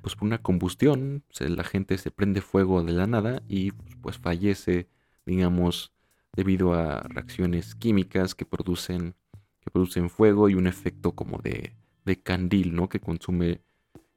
pues 0.02 0.16
por 0.16 0.28
una 0.28 0.38
combustión, 0.38 1.24
la 1.40 1.64
gente 1.64 1.98
se 1.98 2.12
prende 2.12 2.40
fuego 2.40 2.84
de 2.84 2.94
la 2.94 3.08
nada 3.08 3.42
y 3.48 3.72
pues 4.04 4.20
fallece, 4.20 4.88
digamos, 5.26 5.94
debido 6.34 6.76
a 6.76 7.02
reacciones 7.02 7.74
químicas 7.74 8.36
que 8.36 8.46
producen, 8.46 9.16
que 9.66 9.72
producen 9.72 10.10
fuego 10.10 10.48
y 10.48 10.54
un 10.54 10.68
efecto 10.68 11.14
como 11.14 11.40
de, 11.40 11.76
de 12.06 12.22
candil, 12.22 12.76
¿no? 12.76 12.88
Que 12.88 13.00
consume, 13.00 13.62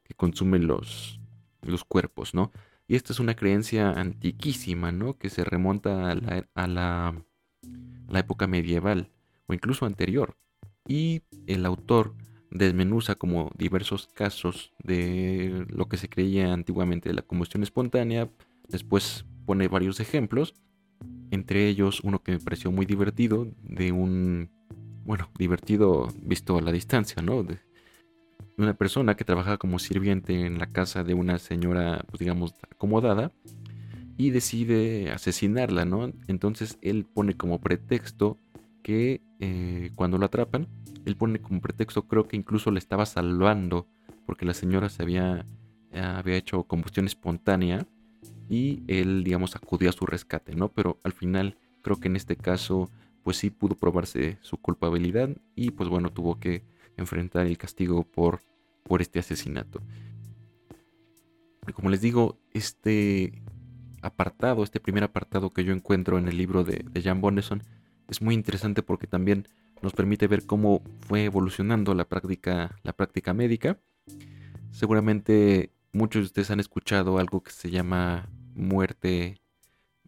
que 0.04 0.14
consume 0.14 0.58
los, 0.58 1.20
los 1.62 1.84
cuerpos, 1.84 2.34
¿no? 2.34 2.52
Y 2.86 2.96
esta 2.96 3.12
es 3.12 3.20
una 3.20 3.34
creencia 3.34 3.92
antiquísima, 3.92 4.92
¿no? 4.92 5.18
Que 5.18 5.30
se 5.30 5.44
remonta 5.44 6.10
a 6.10 6.14
la, 6.14 6.46
a 6.54 6.66
la, 6.66 7.08
a 7.08 8.12
la 8.12 8.18
época 8.18 8.46
medieval 8.46 9.10
o 9.46 9.54
incluso 9.54 9.86
anterior. 9.86 10.36
Y 10.86 11.22
el 11.46 11.64
autor 11.64 12.14
desmenuza 12.50 13.14
como 13.14 13.50
diversos 13.56 14.08
casos 14.08 14.72
de 14.82 15.66
lo 15.70 15.88
que 15.88 15.96
se 15.96 16.08
creía 16.08 16.52
antiguamente 16.52 17.08
de 17.08 17.14
la 17.14 17.22
combustión 17.22 17.62
espontánea, 17.62 18.30
después 18.68 19.24
pone 19.46 19.68
varios 19.68 20.00
ejemplos, 20.00 20.54
entre 21.30 21.68
ellos 21.68 22.00
uno 22.02 22.22
que 22.22 22.32
me 22.32 22.38
pareció 22.38 22.70
muy 22.70 22.86
divertido, 22.86 23.46
de 23.62 23.92
un, 23.92 24.50
bueno, 25.08 25.30
divertido 25.38 26.06
visto 26.20 26.58
a 26.58 26.60
la 26.60 26.70
distancia, 26.70 27.22
¿no? 27.22 27.42
De 27.42 27.58
una 28.58 28.74
persona 28.74 29.16
que 29.16 29.24
trabajaba 29.24 29.56
como 29.56 29.78
sirviente 29.78 30.44
en 30.44 30.58
la 30.58 30.66
casa 30.70 31.02
de 31.02 31.14
una 31.14 31.38
señora, 31.38 32.04
pues 32.10 32.18
digamos, 32.18 32.52
acomodada, 32.70 33.32
y 34.18 34.28
decide 34.32 35.10
asesinarla, 35.10 35.86
¿no? 35.86 36.12
Entonces 36.26 36.76
él 36.82 37.06
pone 37.06 37.38
como 37.38 37.58
pretexto 37.58 38.36
que 38.82 39.22
eh, 39.40 39.92
cuando 39.94 40.18
lo 40.18 40.26
atrapan, 40.26 40.68
él 41.06 41.16
pone 41.16 41.40
como 41.40 41.62
pretexto, 41.62 42.06
creo 42.06 42.28
que 42.28 42.36
incluso 42.36 42.70
le 42.70 42.78
estaba 42.78 43.06
salvando 43.06 43.86
porque 44.26 44.44
la 44.44 44.52
señora 44.52 44.90
se 44.90 45.02
había, 45.02 45.46
había 45.90 46.36
hecho 46.36 46.64
combustión 46.64 47.06
espontánea 47.06 47.86
y 48.50 48.82
él, 48.88 49.24
digamos, 49.24 49.56
acudió 49.56 49.88
a 49.88 49.92
su 49.92 50.04
rescate, 50.04 50.54
¿no? 50.54 50.68
Pero 50.68 50.98
al 51.02 51.14
final 51.14 51.56
creo 51.80 51.98
que 51.98 52.08
en 52.08 52.16
este 52.16 52.36
caso, 52.36 52.90
pues 53.28 53.36
sí 53.36 53.50
pudo 53.50 53.74
probarse 53.74 54.38
su 54.40 54.56
culpabilidad 54.56 55.28
y 55.54 55.72
pues 55.72 55.90
bueno, 55.90 56.10
tuvo 56.10 56.40
que 56.40 56.64
enfrentar 56.96 57.46
el 57.46 57.58
castigo 57.58 58.02
por, 58.02 58.40
por 58.84 59.02
este 59.02 59.18
asesinato. 59.18 59.82
como 61.74 61.90
les 61.90 62.00
digo, 62.00 62.38
este 62.54 63.42
apartado, 64.00 64.64
este 64.64 64.80
primer 64.80 65.04
apartado 65.04 65.50
que 65.50 65.62
yo 65.62 65.74
encuentro 65.74 66.16
en 66.16 66.26
el 66.26 66.38
libro 66.38 66.64
de, 66.64 66.86
de 66.90 67.02
Jan 67.02 67.20
Bonneson, 67.20 67.64
es 68.08 68.22
muy 68.22 68.32
interesante 68.32 68.82
porque 68.82 69.06
también 69.06 69.46
nos 69.82 69.92
permite 69.92 70.26
ver 70.26 70.46
cómo 70.46 70.80
fue 71.00 71.24
evolucionando 71.24 71.92
la 71.92 72.08
práctica, 72.08 72.80
la 72.82 72.94
práctica 72.94 73.34
médica. 73.34 73.78
Seguramente 74.70 75.74
muchos 75.92 76.22
de 76.22 76.26
ustedes 76.28 76.50
han 76.50 76.60
escuchado 76.60 77.18
algo 77.18 77.42
que 77.42 77.50
se 77.50 77.70
llama 77.70 78.30
muerte, 78.54 79.42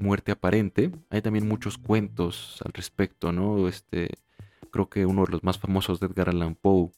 muerte 0.01 0.33
aparente. 0.33 0.91
Hay 1.11 1.23
también 1.23 1.47
muchos 1.47 1.79
cuentos 1.79 2.61
al 2.65 2.73
respecto, 2.73 3.33
¿no? 3.33 3.69
Este, 3.69 4.09
creo 4.71 4.89
que 4.89 5.07
uno 5.07 5.25
de 5.25 5.33
los 5.33 5.45
más 5.45 5.59
famosos 5.59 6.01
de 6.01 6.07
Edgar 6.07 6.31
Allan 6.31 6.55
Poe 6.55 6.91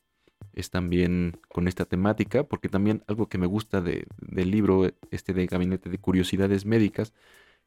es 0.53 0.71
también 0.71 1.39
con 1.49 1.69
esta 1.69 1.85
temática, 1.85 2.45
porque 2.45 2.69
también 2.69 3.03
algo 3.07 3.29
que 3.29 3.39
me 3.39 3.47
gusta 3.47 3.81
del 3.81 4.51
libro 4.51 4.91
este 5.11 5.33
de 5.33 5.47
Gabinete 5.47 5.91
de 5.91 5.99
Curiosidades 5.99 6.67
Médicas 6.67 7.13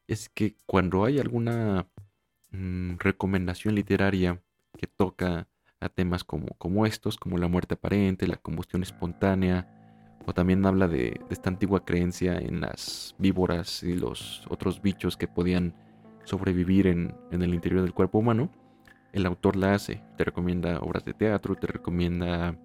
es 0.07 0.29
que 0.29 0.55
cuando 0.65 1.03
hay 1.05 1.19
alguna 1.19 1.87
mm, 2.51 2.97
recomendación 2.99 3.75
literaria 3.75 4.41
que 4.77 4.87
toca 4.87 5.47
a 5.79 5.89
temas 5.89 6.23
como, 6.23 6.47
como 6.57 6.85
estos, 6.85 7.17
como 7.17 7.37
la 7.37 7.47
muerte 7.47 7.75
aparente, 7.75 8.27
la 8.27 8.37
combustión 8.37 8.83
espontánea, 8.83 9.84
o 10.25 10.33
también 10.33 10.65
habla 10.65 10.87
de, 10.87 11.21
esta 11.29 11.49
antigua 11.49 11.85
creencia 11.85 12.37
en 12.37 12.61
las 12.61 13.15
víboras 13.17 13.83
y 13.83 13.93
los 13.93 14.45
otros 14.49 14.81
bichos 14.81 15.17
que 15.17 15.27
podían 15.27 15.73
sobrevivir 16.23 16.87
en, 16.87 17.15
en, 17.31 17.43
el 17.43 17.53
interior 17.53 17.81
del 17.81 17.93
cuerpo 17.93 18.19
humano, 18.19 18.49
el 19.13 19.25
autor 19.25 19.55
la 19.55 19.73
hace, 19.73 20.01
te 20.17 20.23
recomienda 20.23 20.79
obras 20.79 21.05
de 21.05 21.13
teatro, 21.13 21.55
te 21.55 21.67
recomienda 21.67 22.57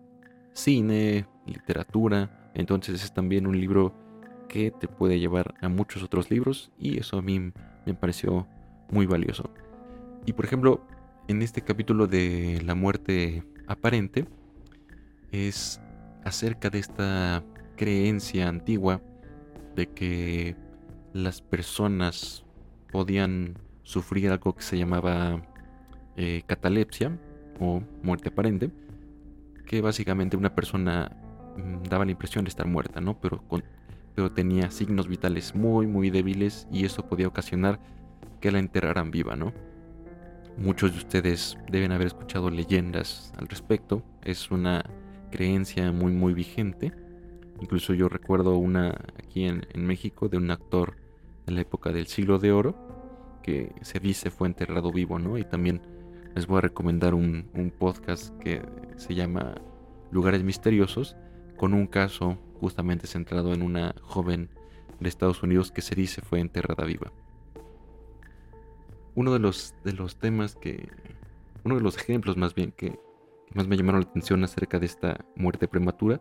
cine, 0.53 1.27
literatura, 1.47 2.51
entonces 2.55 3.05
es 3.05 3.13
también 3.13 3.47
un 3.47 3.61
libro 3.61 3.95
que 4.49 4.71
te 4.73 4.89
puede 4.89 5.21
llevar 5.21 5.55
a 5.61 5.69
muchos 5.69 6.03
otros 6.03 6.31
libros 6.31 6.73
y 6.79 6.99
eso 6.99 7.19
a 7.19 7.23
mí 7.23 7.53
me 7.87 7.95
pareció 7.95 8.47
muy 8.91 9.07
valioso. 9.07 9.51
Y 10.27 10.33
por 10.33 10.45
ejemplo, 10.45 10.85
en 11.29 11.43
este 11.43 11.63
capítulo 11.63 12.07
de 12.07 12.61
la 12.65 12.75
muerte 12.75 13.45
aparente 13.69 14.27
es 15.31 15.81
acerca 16.25 16.71
de 16.71 16.79
esta 16.79 17.43
creencia 17.77 18.49
antigua 18.49 19.01
de 19.75 19.87
que 19.89 20.57
las 21.13 21.41
personas 21.41 22.45
podían 22.93 23.59
sufrir 23.83 24.31
algo 24.31 24.55
que 24.55 24.63
se 24.63 24.79
llamaba 24.79 25.43
eh, 26.17 26.43
catalepsia 26.47 27.19
o 27.59 27.83
muerte 28.03 28.29
aparente, 28.29 28.71
que 29.67 29.81
básicamente 29.81 30.37
una 30.37 30.55
persona 30.55 31.11
mm, 31.57 31.89
daba 31.89 32.05
la 32.05 32.13
impresión 32.13 32.45
de 32.45 32.51
estar 32.51 32.67
muerta, 32.67 33.01
¿no? 33.01 33.21
Pero, 33.21 33.43
pero 34.15 34.33
tenía 34.33 34.71
signos 34.71 35.09
vitales 35.09 35.55
muy, 35.55 35.87
muy 35.87 36.11
débiles 36.11 36.67
y 36.71 36.85
eso 36.85 37.09
podía 37.09 37.29
ocasionar 37.29 37.81
que 38.41 38.51
la 38.51 38.59
enterraran 38.59 39.11
viva, 39.11 39.37
¿no? 39.37 39.53
Muchos 40.57 40.93
de 40.93 40.99
ustedes 40.99 41.57
deben 41.71 41.93
haber 41.93 42.09
escuchado 42.09 42.51
leyendas 42.51 43.33
al 43.39 43.49
respecto. 43.49 44.03
Es 44.23 44.51
una 44.51 44.85
creencia 45.31 45.93
muy 45.93 46.13
muy 46.13 46.35
vigente. 46.35 46.93
Incluso 47.61 47.95
yo 47.95 48.09
recuerdo 48.09 48.57
una 48.57 48.97
aquí 49.19 49.45
en, 49.45 49.67
México 49.75 50.29
de 50.29 50.39
un 50.39 50.51
actor 50.51 50.97
de 51.47 51.53
la 51.53 51.61
época 51.61 51.93
del 51.93 52.07
siglo 52.07 52.39
de 52.39 52.53
oro 52.53 52.75
que 53.43 53.73
se 53.83 54.01
dice 54.01 54.31
fue 54.31 54.49
enterrado 54.49 54.93
vivo, 54.93 55.19
¿no? 55.19 55.39
Y 55.39 55.45
también 55.45 55.81
les 56.35 56.47
voy 56.47 56.59
a 56.59 56.63
recomendar 56.63 57.15
un, 57.15 57.73
podcast 57.79 58.37
que 58.39 58.63
se 58.97 59.15
llama 59.15 59.55
Lugares 60.11 60.43
Misteriosos, 60.43 61.17
con 61.57 61.75
un 61.75 61.87
caso 61.87 62.39
justamente 62.61 63.07
centrado 63.07 63.53
en 63.53 63.63
una 63.63 63.95
joven 64.03 64.49
de 65.01 65.09
Estados 65.09 65.43
Unidos 65.43 65.73
que 65.73 65.83
se 65.83 65.95
dice 65.95 66.23
fue 66.23 66.41
enterrada 66.41 66.85
viva. 66.85 67.13
Uno 69.15 69.33
de 69.33 69.39
los, 69.39 69.75
de 69.85 69.93
los 69.93 70.17
temas 70.17 70.55
que, 70.55 70.89
uno 71.65 71.75
de 71.75 71.81
los 71.81 71.97
ejemplos 71.97 72.37
más 72.37 72.55
bien 72.55 72.73
que 72.73 72.99
más 73.55 73.67
me 73.67 73.77
llamaron 73.77 74.03
la 74.03 74.09
atención 74.09 74.45
acerca 74.45 74.79
de 74.79 74.87
esta 74.87 75.25
muerte 75.37 75.69
prematura 75.69 76.21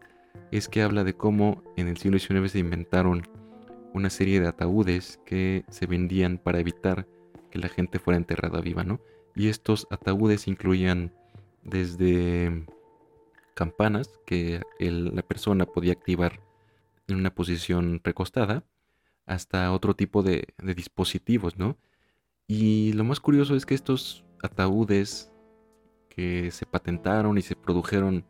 es 0.52 0.68
que 0.68 0.82
habla 0.82 1.04
de 1.04 1.14
cómo 1.14 1.64
en 1.76 1.88
el 1.88 1.98
siglo 1.98 2.20
XIX 2.20 2.52
se 2.52 2.60
inventaron 2.60 3.24
una 3.94 4.10
serie 4.10 4.40
de 4.40 4.48
ataúdes 4.48 5.20
que 5.26 5.66
se 5.70 5.86
vendían 5.86 6.38
para 6.38 6.60
evitar 6.60 7.08
que 7.52 7.60
la 7.60 7.70
gente 7.70 8.00
fuera 8.00 8.18
enterrada 8.18 8.62
viva, 8.62 8.84
¿no? 8.84 9.00
Y 9.36 9.48
estos 9.48 9.88
ataúdes 9.90 10.48
incluían 10.48 11.14
desde 11.64 12.66
campanas 13.56 14.20
que 14.26 14.62
la 14.80 15.22
persona 15.22 15.66
podía 15.66 15.94
activar 15.94 16.40
en 17.08 17.18
una 17.18 17.34
posición 17.34 18.02
recostada, 18.04 18.64
hasta 19.26 19.72
otro 19.72 19.96
tipo 19.96 20.24
de, 20.24 20.48
de 20.58 20.74
dispositivos, 20.74 21.58
¿no? 21.58 21.78
Y 22.48 22.94
lo 22.94 23.04
más 23.04 23.20
curioso 23.20 23.56
es 23.56 23.66
que 23.66 23.76
estos 23.76 24.26
ataúdes 24.42 25.32
se 26.52 26.66
patentaron 26.66 27.38
y 27.38 27.42
se 27.42 27.56
produjeron 27.56 28.26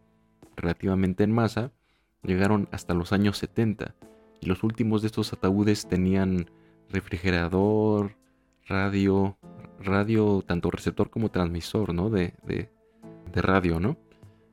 relativamente 0.55 1.23
en 1.23 1.31
masa, 1.31 1.71
llegaron 2.23 2.67
hasta 2.71 2.93
los 2.93 3.13
años 3.13 3.37
70 3.37 3.95
y 4.41 4.45
los 4.45 4.63
últimos 4.63 5.01
de 5.01 5.07
estos 5.07 5.33
ataúdes 5.33 5.87
tenían 5.87 6.49
refrigerador, 6.89 8.17
radio, 8.67 9.37
radio 9.79 10.43
tanto 10.45 10.71
receptor 10.71 11.09
como 11.09 11.29
transmisor, 11.29 11.93
¿no? 11.93 12.09
De, 12.09 12.33
de, 12.45 12.69
radio, 13.41 13.79
¿no? 13.79 13.97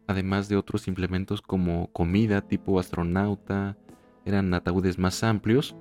Además 0.06 0.48
de 0.48 0.56
otros 0.56 0.86
implementos 0.86 1.42
como 1.42 1.88
comida 1.92 2.42
tipo 2.42 2.78
astronauta, 2.78 3.76
eran 4.24 4.52
ataúdes 4.54 4.98
más 4.98 5.22
amplios 5.24 5.76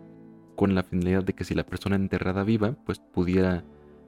con 0.56 0.74
la 0.76 0.84
finalidad 0.84 1.24
de 1.24 1.34
que 1.34 1.44
si 1.44 1.54
la 1.54 1.66
persona 1.66 1.96
enterrada 1.96 2.44
viva, 2.44 2.76
pues 2.86 3.00
pudiera, 3.00 3.64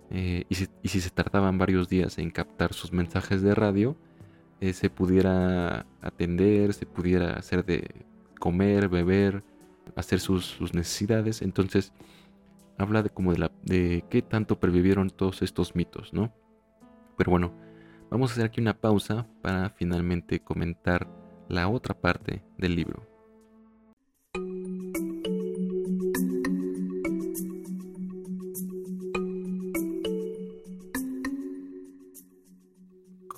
eh, 0.10 0.46
y, 0.50 0.56
si, 0.56 1.02
se 1.02 1.10
tardaban 1.10 1.58
varios 1.58 1.90
días 1.90 2.18
en 2.18 2.30
captar 2.30 2.74
sus 2.74 2.94
mensajes 2.94 3.42
de 3.42 3.56
radio, 3.56 3.98
eh, 4.62 4.74
se 4.74 4.90
pudiera 4.90 5.86
atender, 6.02 6.74
se 6.74 6.86
pudiera 6.86 7.34
hacer 7.34 7.66
de 7.66 8.06
comer, 8.40 8.90
beber, 8.90 9.44
hacer 9.96 10.20
sus, 10.20 10.58
necesidades. 10.74 11.42
Entonces, 11.42 11.94
habla 12.78 13.04
de 13.04 13.10
como 13.10 13.34
de, 13.34 13.40
la, 13.40 13.52
de 13.64 14.06
qué 14.10 14.22
tanto 14.22 14.60
pervivieron 14.60 15.10
todos 15.10 15.42
estos 15.42 15.76
mitos, 15.76 16.14
¿no? 16.14 16.34
Pero 17.18 17.32
bueno, 17.32 17.52
vamos 18.10 18.32
a 18.32 18.34
hacer 18.34 18.46
aquí 18.46 18.62
una 18.62 18.80
pausa 18.80 19.28
para 19.42 19.70
finalmente 19.72 20.40
comentar 20.40 21.08
la 21.50 21.68
otra 21.68 22.00
parte 22.00 22.44
del 22.58 22.76
libro. 22.76 23.17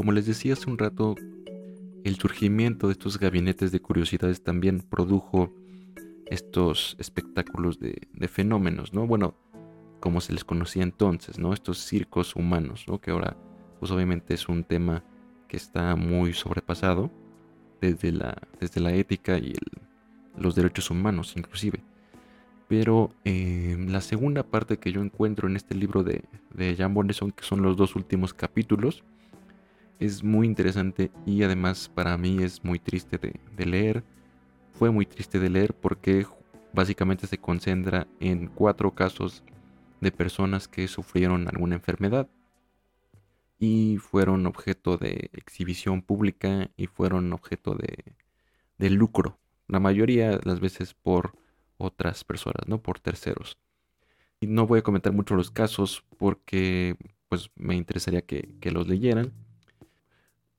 Como 0.09 0.15
les 0.15 0.25
decía 0.25 0.53
hace 0.53 0.67
un 0.67 0.79
rato, 0.79 1.13
el 2.03 2.15
surgimiento 2.15 2.87
de 2.87 2.93
estos 2.93 3.19
gabinetes 3.19 3.71
de 3.71 3.79
curiosidades 3.79 4.41
también 4.41 4.79
produjo 4.79 5.53
estos 6.25 6.95
espectáculos 6.97 7.79
de, 7.79 8.07
fenómenos, 8.27 8.91
¿no? 8.91 9.05
Bueno, 9.05 9.35
como 9.99 10.19
se 10.19 10.33
les 10.33 10.43
conocía 10.43 10.81
entonces, 10.81 11.37
¿no? 11.37 11.53
Estos 11.53 11.77
circos 11.77 12.35
humanos, 12.35 12.85
¿no? 12.87 12.97
Que 12.99 13.11
ahora, 13.11 13.37
pues 13.79 13.91
obviamente 13.91 14.33
es 14.33 14.49
un 14.49 14.63
tema 14.63 15.03
que 15.47 15.57
está 15.57 15.95
muy 15.95 16.33
sobrepasado 16.33 17.11
desde 17.79 18.11
la, 18.11 18.35
desde 18.59 18.81
la 18.81 18.91
ética 18.95 19.37
y 19.37 19.53
los 20.35 20.55
derechos 20.55 20.89
humanos 20.89 21.35
inclusive. 21.37 21.83
Pero 22.67 23.11
eh, 23.25 23.77
la 23.87 24.01
segunda 24.01 24.41
parte 24.41 24.77
que 24.77 24.91
yo 24.91 25.03
encuentro 25.03 25.47
en 25.47 25.55
este 25.55 25.75
libro 25.75 26.03
de, 26.03 26.23
de 26.55 26.75
Jan 26.75 26.95
que 27.35 27.43
son 27.43 27.61
los 27.61 27.77
dos 27.77 27.95
últimos 27.95 28.33
capítulos, 28.33 29.03
es 29.99 30.23
muy 30.23 30.47
interesante 30.47 31.11
y 31.25 31.43
además 31.43 31.91
para 31.93 32.17
mí 32.17 32.41
es 32.41 32.63
muy 32.63 32.79
triste 32.79 33.17
de, 33.17 33.65
leer. 33.65 34.03
Fue 34.71 34.89
muy 34.89 35.05
triste 35.05 35.39
de 35.39 35.49
leer 35.49 35.73
porque 35.73 36.25
básicamente 36.73 37.27
se 37.27 37.37
concentra 37.37 38.07
en 38.19 38.47
cuatro 38.47 38.95
casos 38.95 39.43
de 39.99 40.11
personas 40.11 40.67
que 40.69 40.87
sufrieron 40.87 41.49
alguna 41.49 41.75
enfermedad 41.75 42.29
y 43.59 43.97
fueron 43.97 44.45
objeto 44.45 44.97
de 44.97 45.29
exhibición 45.33 46.01
pública 46.01 46.69
y 46.77 46.87
fueron 46.87 47.33
objeto 47.33 47.75
de, 47.75 48.15
de 48.77 48.89
lucro. 48.89 49.37
La 49.67 49.81
mayoría 49.81 50.37
de 50.37 50.41
las 50.45 50.61
veces 50.61 50.93
por 50.93 51.33
otras 51.77 52.23
personas, 52.23 52.67
no 52.67 52.81
por 52.81 53.01
terceros. 53.01 53.57
Y 54.39 54.47
no 54.47 54.65
voy 54.65 54.79
a 54.79 54.83
comentar 54.83 55.11
mucho 55.11 55.35
los 55.35 55.51
casos 55.51 56.05
porque 56.17 56.95
pues 57.27 57.51
me 57.57 57.75
interesaría 57.75 58.21
que, 58.21 58.55
que 58.61 58.71
los 58.71 58.87
leyeran 58.87 59.33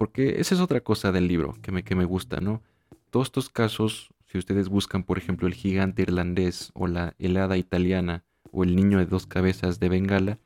porque 0.01 0.41
esa 0.41 0.55
es 0.55 0.63
otra 0.63 0.81
cosa 0.81 1.13
del 1.13 1.29
libro 1.29 1.59
que 1.61 1.73
me, 1.73 1.85
que 1.85 1.95
me 1.95 2.07
gusta, 2.07 2.41
¿no? 2.41 2.63
Todos 3.11 3.27
estos 3.27 3.51
casos, 3.51 4.09
si 4.25 4.39
ustedes 4.39 4.71
buscan, 4.71 5.03
por 5.03 5.19
ejemplo, 5.19 5.47
el 5.47 5.53
gigante 5.53 6.01
irlandés 6.01 6.71
o 6.73 6.87
la 6.87 7.15
helada 7.19 7.59
italiana 7.59 8.25
o 8.51 8.65
el 8.65 8.75
niño 8.77 8.97
de 8.97 9.05
dos 9.05 9.27
cabezas 9.27 9.79
de 9.79 9.91
Bengala, 9.91 10.39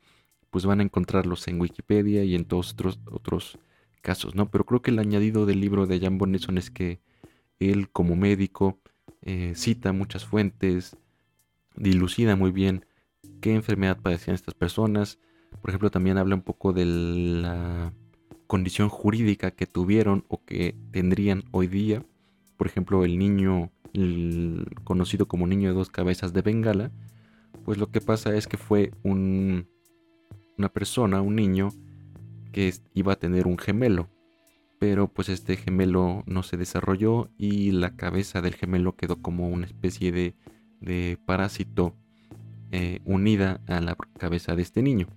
pues 0.49 0.65
van 0.65 0.81
a 0.81 0.83
encontrarlos 0.83 1.47
en 1.47 1.61
Wikipedia 1.61 2.25
y 2.25 2.35
en 2.35 2.43
todos 2.43 2.73
otros, 2.73 2.99
otros 3.09 3.57
casos, 4.01 4.35
¿no? 4.35 4.51
Pero 4.51 4.65
creo 4.65 4.81
que 4.81 4.91
el 4.91 4.99
añadido 4.99 5.45
del 5.45 5.61
libro 5.61 5.87
de 5.87 6.01
Jan 6.01 6.17
Bonneson 6.17 6.57
es 6.57 6.69
que 6.69 6.99
él 7.61 7.89
como 7.89 8.17
médico 8.17 8.77
eh, 9.21 9.53
cita 9.55 9.93
muchas 9.93 10.25
fuentes, 10.25 10.97
dilucida 11.77 12.35
muy 12.35 12.51
bien 12.51 12.85
qué 13.39 13.55
enfermedad 13.55 14.01
padecían 14.01 14.35
estas 14.35 14.53
personas. 14.53 15.17
Por 15.61 15.69
ejemplo, 15.69 15.91
también 15.91 16.17
habla 16.17 16.35
un 16.35 16.41
poco 16.41 16.73
de 16.73 16.83
la 16.83 17.93
condición 18.47 18.89
jurídica 18.89 19.51
que 19.51 19.65
tuvieron 19.65 20.25
o 20.27 20.43
que 20.43 20.75
tendrían 20.91 21.43
hoy 21.51 21.67
día. 21.67 22.03
Por 22.57 22.67
ejemplo, 22.67 23.03
el 23.03 23.17
niño 23.17 23.71
conocido 24.83 25.27
como 25.27 25.47
niño 25.47 25.69
de 25.69 25.75
dos 25.75 25.89
cabezas 25.89 26.33
de 26.33 26.41
Bengala, 26.41 26.91
pues 27.63 27.77
lo 27.77 27.91
que 27.91 28.01
pasa 28.01 28.35
es 28.35 28.47
que 28.47 28.57
fue 28.57 28.91
un, 29.03 29.67
una 30.57 30.69
persona, 30.69 31.21
un 31.21 31.35
niño, 31.35 31.69
que 32.51 32.73
iba 32.93 33.13
a 33.13 33.19
tener 33.19 33.47
un 33.47 33.57
gemelo. 33.57 34.09
Pero 34.79 35.07
pues 35.07 35.29
este 35.29 35.55
gemelo 35.55 36.23
no 36.25 36.43
se 36.43 36.57
desarrolló 36.57 37.29
y 37.37 37.71
la 37.71 37.95
cabeza 37.95 38.41
del 38.41 38.55
gemelo 38.55 38.95
quedó 38.95 39.21
como 39.21 39.47
una 39.49 39.65
especie 39.65 40.11
de, 40.11 40.35
de 40.81 41.17
parásito 41.25 41.95
eh, 42.71 42.99
unida 43.05 43.61
a 43.67 43.79
la 43.79 43.95
cabeza 43.95 44.55
de 44.55 44.61
este 44.61 44.81
niño. 44.81 45.07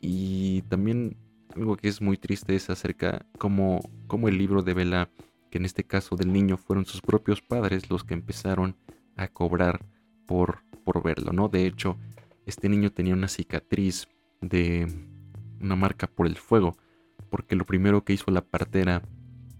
Y 0.00 0.62
también 0.62 1.16
algo 1.56 1.76
que 1.76 1.88
es 1.88 2.00
muy 2.00 2.16
triste 2.16 2.54
es 2.54 2.70
acerca 2.70 3.26
cómo, 3.38 3.80
cómo 4.06 4.28
el 4.28 4.38
libro 4.38 4.62
devela 4.62 5.10
que 5.50 5.58
en 5.58 5.64
este 5.64 5.84
caso 5.84 6.16
del 6.16 6.32
niño 6.32 6.56
fueron 6.56 6.86
sus 6.86 7.00
propios 7.00 7.42
padres 7.42 7.90
los 7.90 8.04
que 8.04 8.14
empezaron 8.14 8.76
a 9.16 9.28
cobrar 9.28 9.84
por, 10.26 10.62
por 10.84 11.02
verlo, 11.02 11.32
¿no? 11.32 11.48
De 11.48 11.66
hecho, 11.66 11.98
este 12.46 12.68
niño 12.68 12.92
tenía 12.92 13.14
una 13.14 13.28
cicatriz 13.28 14.08
de 14.40 14.86
una 15.60 15.76
marca 15.76 16.06
por 16.06 16.26
el 16.26 16.36
fuego, 16.36 16.76
porque 17.28 17.56
lo 17.56 17.66
primero 17.66 18.04
que 18.04 18.12
hizo 18.12 18.30
la 18.30 18.42
partera 18.42 19.02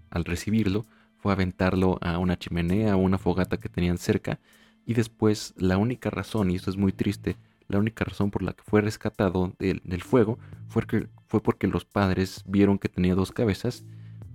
al 0.09 0.25
recibirlo 0.25 0.85
fue 1.17 1.33
aventarlo 1.33 1.99
a 2.01 2.17
una 2.17 2.37
chimenea 2.37 2.95
o 2.95 2.99
una 2.99 3.17
fogata 3.17 3.57
que 3.57 3.69
tenían 3.69 3.97
cerca, 3.97 4.39
y 4.85 4.93
después 4.93 5.53
la 5.57 5.77
única 5.77 6.09
razón, 6.09 6.49
y 6.49 6.55
esto 6.55 6.71
es 6.71 6.77
muy 6.77 6.91
triste, 6.91 7.37
la 7.71 7.79
única 7.79 8.05
razón 8.05 8.31
por 8.31 8.43
la 8.43 8.53
que 8.53 8.63
fue 8.63 8.81
rescatado 8.81 9.53
del, 9.59 9.81
fuego 10.03 10.37
fue, 10.67 10.83
que, 10.83 11.07
fue 11.27 11.41
porque 11.41 11.67
los 11.67 11.85
padres 11.85 12.43
vieron 12.47 12.77
que 12.77 12.89
tenía 12.89 13.15
dos 13.15 13.31
cabezas 13.31 13.83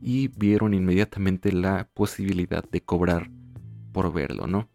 y 0.00 0.28
vieron 0.28 0.74
inmediatamente 0.74 1.52
la 1.52 1.88
posibilidad 1.94 2.64
de 2.64 2.80
cobrar 2.80 3.30
por 3.92 4.12
verlo, 4.12 4.46
¿no? 4.46 4.68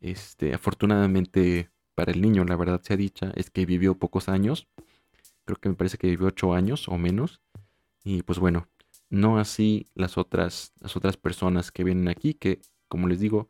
Este, 0.00 0.54
afortunadamente 0.54 1.70
para 1.94 2.12
el 2.12 2.22
niño, 2.22 2.44
la 2.44 2.56
verdad 2.56 2.80
sea 2.82 2.96
dicha, 2.96 3.32
es 3.36 3.50
que 3.50 3.66
vivió 3.66 3.94
pocos 3.94 4.28
años. 4.28 4.66
Creo 5.44 5.56
que 5.58 5.68
me 5.68 5.74
parece 5.74 5.98
que 5.98 6.08
vivió 6.08 6.28
ocho 6.28 6.54
años 6.54 6.88
o 6.88 6.98
menos. 6.98 7.40
Y 8.04 8.22
pues 8.22 8.38
bueno, 8.38 8.68
no 9.10 9.38
así 9.38 9.86
las 9.94 10.18
otras, 10.18 10.72
las 10.80 10.96
otras 10.96 11.16
personas 11.16 11.70
que 11.70 11.84
vienen 11.84 12.08
aquí, 12.08 12.34
que 12.34 12.60
como 12.88 13.08
les 13.08 13.20
digo, 13.20 13.48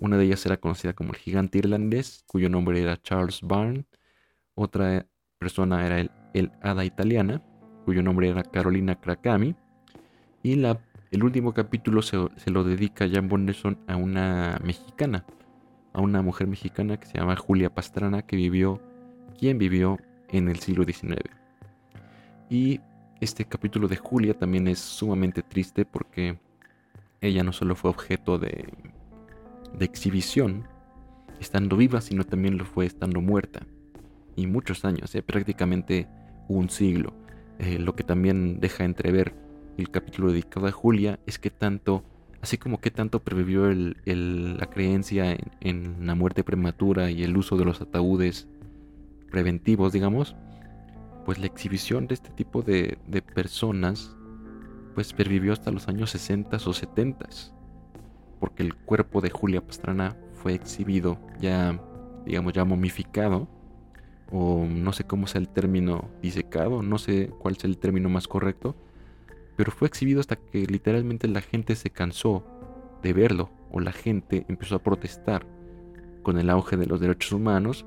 una 0.00 0.16
de 0.16 0.26
ellas 0.26 0.46
era 0.46 0.58
conocida 0.58 0.92
como 0.92 1.12
el 1.12 1.18
gigante 1.18 1.58
irlandés, 1.58 2.24
cuyo 2.26 2.48
nombre 2.48 2.80
era 2.80 3.00
Charles 3.02 3.40
Barn. 3.42 3.86
Otra 4.60 5.06
persona 5.38 5.86
era 5.86 6.00
el, 6.00 6.10
el 6.34 6.50
hada 6.62 6.84
italiana, 6.84 7.40
cuyo 7.84 8.02
nombre 8.02 8.28
era 8.28 8.42
Carolina 8.42 8.96
Krakami. 8.96 9.54
Y 10.42 10.60
el 11.12 11.22
último 11.22 11.54
capítulo 11.54 12.02
se, 12.02 12.16
lo 12.50 12.64
dedica 12.64 13.08
Jan 13.08 13.28
Bonneson 13.28 13.78
a 13.86 13.94
una 13.94 14.58
mexicana, 14.64 15.24
a 15.92 16.00
una 16.00 16.22
mujer 16.22 16.48
mexicana 16.48 16.98
que 16.98 17.06
se 17.06 17.18
llama 17.18 17.36
Julia 17.36 17.72
Pastrana, 17.72 18.22
que 18.22 18.34
vivió, 18.34 18.82
quien 19.38 19.58
vivió 19.58 19.98
en 20.28 20.48
el 20.48 20.58
siglo 20.58 20.82
XIX. 20.82 21.22
Y 22.50 22.80
Este 23.20 23.44
capítulo 23.44 23.86
de 23.86 23.96
Julia 23.96 24.34
también 24.34 24.66
es 24.66 24.80
sumamente 24.80 25.44
triste 25.44 25.84
porque 25.84 26.40
ella 27.20 27.44
no 27.44 27.52
solo 27.52 27.76
fue 27.76 27.90
objeto 27.90 28.40
de, 28.40 28.68
de 29.72 29.84
exhibición 29.84 30.66
estando 31.38 31.76
viva, 31.76 32.00
sino 32.00 32.24
también 32.24 32.58
lo 32.58 32.64
fue 32.64 32.86
estando 32.86 33.20
muerta. 33.20 33.60
Y 34.38 34.46
muchos 34.46 34.84
años, 34.84 35.12
¿eh? 35.16 35.22
prácticamente 35.22 36.06
un 36.46 36.70
siglo. 36.70 37.12
Eh, 37.58 37.80
lo 37.80 37.96
que 37.96 38.04
también 38.04 38.60
deja 38.60 38.84
entrever 38.84 39.34
el 39.76 39.90
capítulo 39.90 40.30
dedicado 40.30 40.68
a 40.68 40.70
Julia 40.70 41.18
es 41.26 41.40
que 41.40 41.50
tanto, 41.50 42.04
así 42.40 42.56
como 42.56 42.80
que 42.80 42.92
tanto 42.92 43.18
previvió 43.18 43.68
la 43.68 44.66
creencia 44.70 45.36
en, 45.58 46.06
la 46.06 46.14
muerte 46.14 46.44
prematura 46.44 47.10
y 47.10 47.24
el 47.24 47.36
uso 47.36 47.56
de 47.56 47.64
los 47.64 47.80
ataúdes 47.80 48.46
preventivos, 49.28 49.92
digamos, 49.92 50.36
pues 51.24 51.40
la 51.40 51.46
exhibición 51.46 52.06
de 52.06 52.14
este 52.14 52.30
tipo 52.30 52.62
de, 52.62 52.96
de 53.08 53.22
personas 53.22 54.14
pues 54.94 55.12
pervivió 55.12 55.52
hasta 55.52 55.72
los 55.72 55.88
años 55.88 56.10
60 56.10 56.58
o 56.58 56.72
70, 56.72 57.28
porque 58.38 58.62
el 58.62 58.76
cuerpo 58.76 59.20
de 59.20 59.30
Julia 59.30 59.66
Pastrana 59.66 60.16
fue 60.34 60.54
exhibido 60.54 61.18
ya, 61.40 61.80
digamos, 62.24 62.52
ya 62.52 62.64
momificado, 62.64 63.48
o 64.30 64.66
no 64.66 64.92
sé 64.92 65.04
cómo 65.04 65.26
sea 65.26 65.40
el 65.40 65.48
término 65.48 66.08
disecado, 66.22 66.82
no 66.82 66.98
sé 66.98 67.30
cuál 67.38 67.56
es 67.56 67.64
el 67.64 67.78
término 67.78 68.08
más 68.08 68.28
correcto, 68.28 68.76
pero 69.56 69.72
fue 69.72 69.88
exhibido 69.88 70.20
hasta 70.20 70.36
que 70.36 70.66
literalmente 70.66 71.28
la 71.28 71.40
gente 71.40 71.74
se 71.74 71.90
cansó 71.90 72.44
de 73.02 73.12
verlo, 73.12 73.50
o 73.70 73.80
la 73.80 73.92
gente 73.92 74.44
empezó 74.48 74.76
a 74.76 74.82
protestar 74.82 75.46
con 76.22 76.38
el 76.38 76.50
auge 76.50 76.76
de 76.76 76.86
los 76.86 77.00
derechos 77.00 77.32
humanos, 77.32 77.86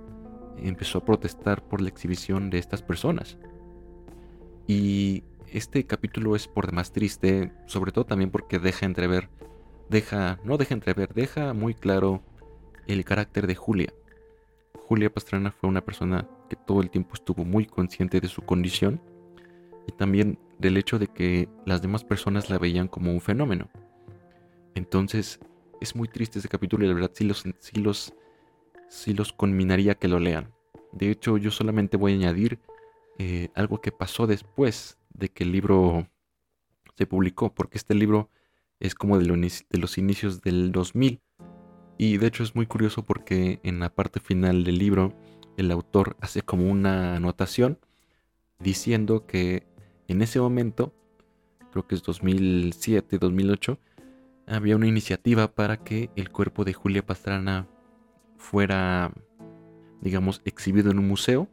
empezó 0.58 1.00
a 1.00 1.06
protestar 1.06 1.64
por 1.64 1.82
la 1.82 1.90
exhibición 1.90 2.50
de 2.50 2.60
estas 2.60 2.82
personas. 2.82 3.38
Y 4.68 5.24
este 5.52 5.86
capítulo 5.86 6.36
es 6.36 6.48
por 6.48 6.68
demás 6.68 6.92
triste, 6.92 7.52
sobre 7.66 7.92
todo 7.92 8.06
también 8.06 8.32
porque 8.32 8.60
deja 8.60 8.86
entrever, 8.86 9.30
deja, 9.90 10.40
no 10.44 10.58
deja 10.58 10.74
entrever, 10.74 11.14
deja 11.14 11.54
muy 11.54 11.74
claro 11.74 12.22
el 12.88 13.04
carácter 13.06 13.48
de 13.48 13.56
Julia. 13.56 13.94
Julia 14.92 15.10
Pastrana 15.10 15.54
fue 15.54 15.70
una 15.70 15.86
persona 15.86 16.28
que 16.50 16.58
todo 16.58 16.82
el 16.82 16.90
tiempo 16.90 17.14
estuvo 17.14 17.46
muy 17.46 17.66
consciente 17.66 18.20
de 18.20 18.28
su 18.28 18.42
condición 18.42 19.02
y 19.88 19.94
también 19.94 20.38
del 20.60 20.76
hecho 20.76 21.00
de 21.00 21.08
que 21.08 21.48
las 21.66 21.82
demás 21.82 22.04
personas 22.04 22.50
la 22.50 22.58
veían 22.58 22.90
como 22.90 23.14
un 23.14 23.22
fenómeno. 23.22 23.70
Entonces 24.76 25.40
es 25.80 25.96
muy 25.96 26.10
triste 26.10 26.40
ese 26.40 26.50
capítulo 26.50 26.84
y 26.84 26.90
la 26.90 26.94
verdad 26.94 27.12
sí 27.14 27.24
los, 27.24 27.46
sí 27.60 27.80
los, 27.80 28.14
sí 28.90 29.14
los 29.14 29.32
conminaría 29.32 29.96
que 29.96 30.10
lo 30.10 30.20
lean. 30.20 30.54
De 30.92 31.10
hecho 31.10 31.38
yo 31.38 31.52
solamente 31.52 31.96
voy 31.96 32.12
a 32.12 32.16
añadir 32.16 32.60
eh, 33.18 33.48
algo 33.56 33.80
que 33.80 33.94
pasó 33.94 34.28
después 34.28 34.98
de 35.14 35.30
que 35.30 35.46
el 35.46 35.54
libro 35.54 36.06
se 36.98 37.08
publicó, 37.08 37.54
porque 37.54 37.78
este 37.78 37.96
libro 37.96 38.30
es 38.82 38.94
como 38.94 39.18
de, 39.18 39.26
de 39.26 39.80
los 39.80 39.98
inicios 39.98 40.42
del 40.42 40.74
2000 40.74 41.22
y 42.02 42.18
de 42.18 42.26
hecho 42.26 42.42
es 42.42 42.56
muy 42.56 42.66
curioso 42.66 43.04
porque 43.04 43.60
en 43.62 43.80
la 43.80 43.94
parte 43.94 44.20
final 44.20 44.64
del 44.64 44.80
libro 44.80 45.14
el 45.56 45.70
autor 45.70 46.18
hace 46.20 46.42
como 46.42 46.68
una 46.68 47.16
anotación 47.16 47.78
diciendo 48.58 49.28
que 49.28 49.68
en 50.08 50.24
ese 50.24 50.40
momento, 50.40 50.96
creo 51.70 51.86
que 51.86 51.94
es 51.94 52.02
2007, 52.02 53.20
2008, 53.20 53.78
había 54.48 54.78
una 54.78 54.88
iniciativa 54.88 55.54
para 55.54 55.78
que 55.78 56.10
el 56.16 56.32
cuerpo 56.32 56.66
de 56.66 56.74
Julia 56.74 57.06
Pastrana 57.06 57.68
fuera, 58.36 59.14
digamos, 60.02 60.42
exhibido 60.44 60.90
en 60.90 60.98
un 60.98 61.08
museo, 61.08 61.50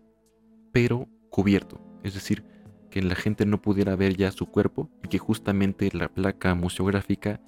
pero 0.73 1.09
cubierto. 1.29 1.79
Es 2.03 2.15
decir, 2.15 2.43
que 2.89 3.03
la 3.03 3.17
gente 3.17 3.45
no 3.45 3.61
pudiera 3.61 3.97
ver 3.97 4.17
ya 4.17 4.33
su 4.33 4.47
cuerpo 4.47 4.89
y 5.05 5.09
que 5.09 5.19
justamente 5.19 5.91
la 5.93 6.09
placa 6.09 6.55
museográfica 6.55 7.39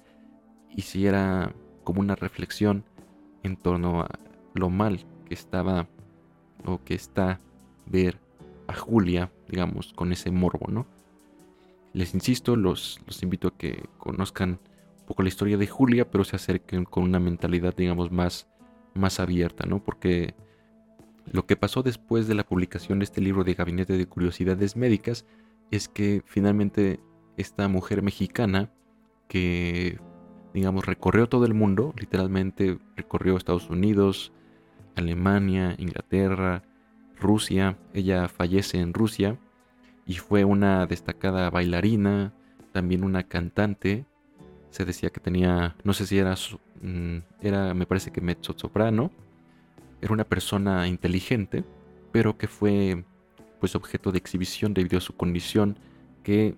hiciera 0.69 1.55
como 1.83 2.01
una 2.01 2.15
reflexión 2.15 2.85
en 3.43 3.55
torno 3.55 4.01
a 4.01 4.09
lo 4.53 4.69
mal 4.69 5.05
que 5.27 5.33
estaba 5.33 5.87
o 6.65 6.83
que 6.83 6.93
está 6.93 7.39
ver 7.85 8.19
a 8.67 8.73
Julia, 8.73 9.31
digamos, 9.49 9.93
con 9.93 10.11
ese 10.11 10.31
morbo, 10.31 10.71
¿no? 10.71 10.85
Les 11.93 12.13
insisto, 12.13 12.55
los, 12.55 13.01
los 13.05 13.21
invito 13.23 13.49
a 13.49 13.57
que 13.57 13.83
conozcan 13.97 14.59
un 14.99 15.05
poco 15.05 15.23
la 15.23 15.29
historia 15.29 15.57
de 15.57 15.67
Julia, 15.67 16.09
pero 16.09 16.23
se 16.23 16.35
acerquen 16.35 16.85
con 16.85 17.03
una 17.03 17.19
mentalidad, 17.19 17.75
digamos, 17.75 18.11
más, 18.11 18.47
más 18.93 19.19
abierta, 19.19 19.65
¿no? 19.65 19.83
Porque 19.83 20.35
lo 21.25 21.45
que 21.45 21.57
pasó 21.57 21.83
después 21.83 22.27
de 22.27 22.35
la 22.35 22.45
publicación 22.45 22.99
de 22.99 23.05
este 23.05 23.21
libro 23.21 23.43
de 23.43 23.53
Gabinete 23.53 23.97
de 23.97 24.05
Curiosidades 24.05 24.75
Médicas 24.75 25.25
es 25.69 25.87
que 25.87 26.21
finalmente 26.25 26.99
esta 27.37 27.67
mujer 27.67 28.01
mexicana 28.01 28.71
que 29.27 29.99
digamos, 30.53 30.85
recorrió 30.85 31.27
todo 31.27 31.45
el 31.45 31.53
mundo, 31.53 31.93
literalmente 31.97 32.79
recorrió 32.95 33.37
Estados 33.37 33.69
Unidos, 33.69 34.31
Alemania, 34.95 35.75
Inglaterra, 35.77 36.63
Rusia. 37.19 37.77
Ella 37.93 38.27
fallece 38.27 38.79
en 38.79 38.93
Rusia 38.93 39.37
y 40.05 40.15
fue 40.15 40.43
una 40.43 40.85
destacada 40.87 41.49
bailarina, 41.49 42.33
también 42.71 43.03
una 43.03 43.23
cantante. 43.23 44.05
Se 44.69 44.85
decía 44.85 45.09
que 45.09 45.19
tenía, 45.19 45.75
no 45.83 45.93
sé 45.93 46.05
si 46.07 46.17
era, 46.17 46.35
mm, 46.81 47.17
era 47.41 47.73
me 47.73 47.85
parece 47.85 48.11
que 48.11 48.21
mezzo 48.21 48.53
soprano. 48.57 49.11
Era 50.01 50.13
una 50.13 50.25
persona 50.25 50.87
inteligente, 50.87 51.63
pero 52.11 52.37
que 52.37 52.47
fue 52.47 53.03
pues 53.59 53.75
objeto 53.75 54.11
de 54.11 54.17
exhibición 54.17 54.73
debido 54.73 54.97
a 54.97 55.01
su 55.01 55.15
condición 55.15 55.77
que 56.23 56.55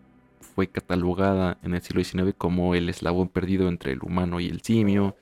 fue 0.56 0.68
catalogada 0.68 1.58
en 1.64 1.74
el 1.76 1.82
siglo 1.82 2.04
XIX 2.04 2.36
como 2.38 2.76
el 2.76 2.90
eslabón 2.90 3.30
perdido 3.30 3.68
entre 3.68 3.94
el 3.94 4.00
humano 4.04 4.40
y 4.40 4.48
el 4.48 4.62
simio, 4.62 5.16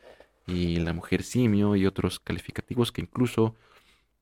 y 0.48 0.78
la 0.78 0.94
mujer 0.94 1.24
simio, 1.24 1.76
y 1.76 1.86
otros 1.86 2.20
calificativos 2.20 2.92
que 2.92 3.02
incluso 3.02 3.56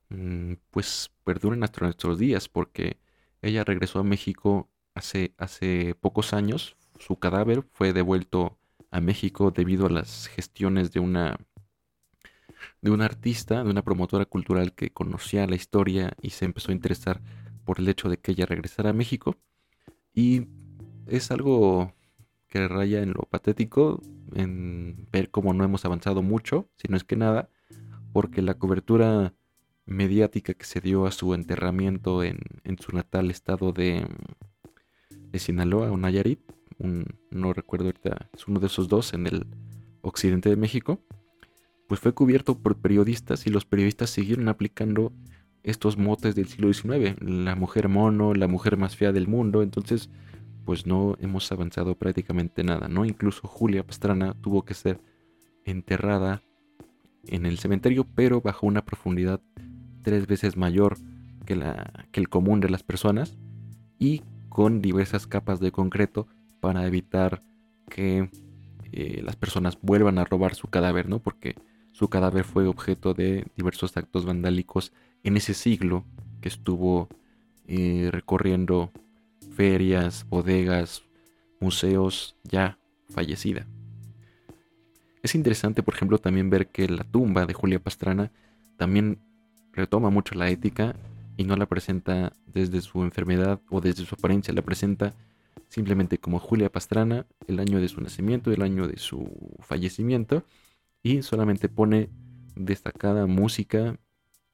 mm, 0.10 0.54
pues 0.72 1.12
perduran 1.24 1.64
hasta 1.64 1.82
nuestros 1.86 2.20
días, 2.20 2.50
porque 2.50 2.98
ella 3.42 3.64
regresó 3.64 4.00
a 4.00 4.04
México 4.04 4.70
hace, 4.96 5.34
hace 5.38 5.96
pocos 5.96 6.34
años, 6.34 6.76
su 7.00 7.18
cadáver 7.18 7.64
fue 7.72 7.94
devuelto 7.94 8.58
a 8.92 9.02
México 9.02 9.52
debido 9.52 9.88
a 9.88 9.90
las 9.90 10.28
gestiones 10.28 10.92
de 10.92 11.00
una 11.00 11.38
de 12.82 12.92
una 12.92 13.06
artista, 13.06 13.64
de 13.64 13.70
una 13.70 13.84
promotora 13.84 14.26
cultural 14.26 14.74
que 14.74 14.92
conocía 14.92 15.48
la 15.48 15.56
historia 15.56 16.14
y 16.22 16.32
se 16.32 16.46
empezó 16.46 16.72
a 16.72 16.76
interesar 16.76 17.22
por 17.66 17.80
el 17.80 17.88
hecho 17.88 18.10
de 18.10 18.18
que 18.18 18.32
ella 18.32 18.46
regresara 18.46 18.90
a 18.90 18.94
México. 18.94 19.38
Y 20.14 20.48
es 21.10 21.32
algo 21.32 21.94
que 22.48 22.68
raya 22.68 23.02
en 23.02 23.10
lo 23.10 23.24
patético, 23.30 24.02
en 24.34 25.08
ver 25.12 25.30
cómo 25.30 25.54
no 25.54 25.64
hemos 25.64 25.86
avanzado 25.86 26.22
mucho, 26.22 26.70
si 26.76 26.88
no 26.88 26.98
es 26.98 27.04
que 27.04 27.16
nada, 27.16 27.50
porque 28.12 28.42
la 28.42 28.56
cobertura 28.56 29.34
mediática 29.86 30.54
que 30.54 30.66
se 30.66 30.82
dio 30.82 31.06
a 31.06 31.12
su 31.12 31.34
enterramiento 31.34 32.24
en, 32.24 32.40
su 32.80 32.96
natal 32.96 33.32
estado 33.32 33.72
de, 33.72 34.06
de 35.10 35.40
Sinaloa 35.40 35.92
o 35.92 35.98
Nayarit, 35.98 36.40
no 37.30 37.54
recuerdo 37.54 37.86
ahorita, 37.86 38.30
es 38.34 38.48
uno 38.48 38.60
de 38.60 38.68
esos 38.68 38.88
dos 38.88 39.14
en 39.14 39.28
el 39.28 39.48
occidente 40.02 40.50
de 40.50 40.56
México, 40.56 41.02
pues 41.88 42.00
fue 42.00 42.14
cubierto 42.14 42.60
por 42.60 42.78
periodistas 42.78 43.48
y 43.48 43.50
los 43.50 43.66
periodistas 43.66 44.12
siguieron 44.12 44.48
aplicando 44.48 45.12
estos 45.64 45.98
motes 45.98 46.36
del 46.36 46.48
siglo 46.48 46.72
XIX, 46.72 47.16
la 47.22 47.56
mujer 47.56 47.90
mono, 47.90 48.34
la 48.34 48.48
mujer 48.48 48.78
más 48.78 48.96
fea 48.96 49.12
del 49.12 49.28
mundo, 49.28 49.62
entonces 49.62 50.10
pues 50.70 50.86
no 50.86 51.18
hemos 51.20 51.52
avanzado 51.52 51.96
prácticamente 51.96 52.64
nada, 52.64 52.88
¿no? 52.88 53.04
Incluso 53.04 53.48
Julia 53.48 53.84
Pastrana 53.84 54.36
tuvo 54.40 54.66
que 54.66 54.76
ser 54.76 55.02
enterrada 55.66 56.44
en 57.26 57.48
el 57.48 57.58
cementerio, 57.58 58.06
pero 58.14 58.40
bajo 58.40 58.68
una 58.68 58.86
profundidad 58.86 59.42
tres 60.04 60.28
veces 60.28 60.58
mayor 60.58 61.00
que, 61.48 61.56
la, 61.56 62.06
que 62.12 62.20
el 62.20 62.30
común 62.30 62.60
de 62.60 62.70
las 62.70 62.84
personas 62.84 63.36
y 63.98 64.22
con 64.48 64.80
diversas 64.80 65.26
capas 65.26 65.60
de 65.60 65.72
concreto 65.72 66.28
para 66.60 66.86
evitar 66.86 67.42
que 67.90 68.30
eh, 68.92 69.24
las 69.24 69.36
personas 69.36 69.80
vuelvan 69.82 70.20
a 70.20 70.24
robar 70.24 70.54
su 70.54 70.68
cadáver, 70.68 71.10
¿no? 71.10 71.18
Porque 71.18 71.56
su 71.94 72.10
cadáver 72.10 72.44
fue 72.44 72.68
objeto 72.68 73.16
de 73.16 73.48
diversos 73.58 73.98
actos 73.98 74.24
vandálicos 74.24 74.94
en 75.24 75.36
ese 75.36 75.56
siglo 75.56 76.06
que 76.42 76.50
estuvo 76.50 77.10
eh, 77.66 78.10
recorriendo 78.12 78.92
ferias, 79.60 80.26
bodegas, 80.30 81.04
museos 81.60 82.38
ya 82.46 82.80
fallecida. 83.10 83.68
Es 85.22 85.36
interesante, 85.36 85.84
por 85.84 85.96
ejemplo, 85.96 86.18
también 86.18 86.50
ver 86.50 86.68
que 86.68 86.88
la 86.88 87.04
tumba 87.04 87.46
de 87.46 87.54
Julia 87.54 87.84
Pastrana 87.84 88.32
también 88.78 89.20
retoma 89.74 90.10
mucho 90.12 90.34
la 90.36 90.50
ética 90.50 90.96
y 91.36 91.44
no 91.44 91.58
la 91.58 91.66
presenta 91.66 92.32
desde 92.48 92.80
su 92.80 93.04
enfermedad 93.04 93.60
o 93.70 93.82
desde 93.82 94.06
su 94.06 94.16
apariencia, 94.16 94.54
la 94.54 94.62
presenta 94.62 95.14
simplemente 95.68 96.20
como 96.20 96.40
Julia 96.40 96.72
Pastrana, 96.72 97.26
el 97.46 97.60
año 97.60 97.82
de 97.82 97.90
su 97.90 98.00
nacimiento, 98.00 98.54
el 98.54 98.62
año 98.62 98.88
de 98.88 98.98
su 98.98 99.30
fallecimiento, 99.60 100.46
y 101.04 101.22
solamente 101.22 101.68
pone 101.68 102.08
destacada 102.56 103.26
música, 103.26 104.00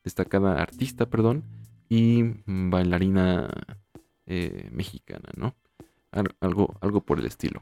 destacada 0.04 0.60
artista, 0.60 1.06
perdón, 1.06 1.44
y 1.90 2.24
bailarina 2.48 3.85
eh, 4.26 4.70
mexicana, 4.72 5.30
¿no? 5.36 5.56
algo, 6.40 6.78
algo 6.82 7.02
por 7.02 7.20
el 7.20 7.26
estilo. 7.26 7.62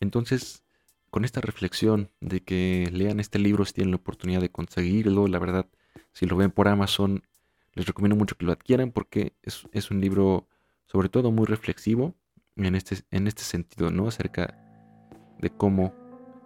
Entonces, 0.00 0.62
con 1.10 1.24
esta 1.24 1.40
reflexión 1.40 2.10
de 2.20 2.40
que 2.42 2.88
lean 2.92 3.20
este 3.20 3.38
libro 3.38 3.64
si 3.64 3.72
tienen 3.72 3.92
la 3.92 3.96
oportunidad 3.96 4.40
de 4.40 4.50
conseguirlo, 4.50 5.26
la 5.26 5.38
verdad, 5.38 5.66
si 6.12 6.26
lo 6.26 6.36
ven 6.36 6.50
por 6.50 6.68
Amazon, 6.68 7.24
les 7.74 7.86
recomiendo 7.86 8.16
mucho 8.16 8.36
que 8.36 8.44
lo 8.44 8.52
adquieran 8.52 8.92
porque 8.92 9.32
es, 9.42 9.90
un 9.90 10.00
libro 10.00 10.46
sobre 10.86 11.08
todo 11.08 11.30
muy 11.30 11.46
reflexivo 11.46 12.14
en 12.56 12.74
este, 12.74 12.98
en 13.10 13.26
este 13.26 13.42
sentido, 13.42 13.90
¿no? 13.90 14.08
Acerca 14.08 14.58
de 15.38 15.50
cómo 15.50 15.94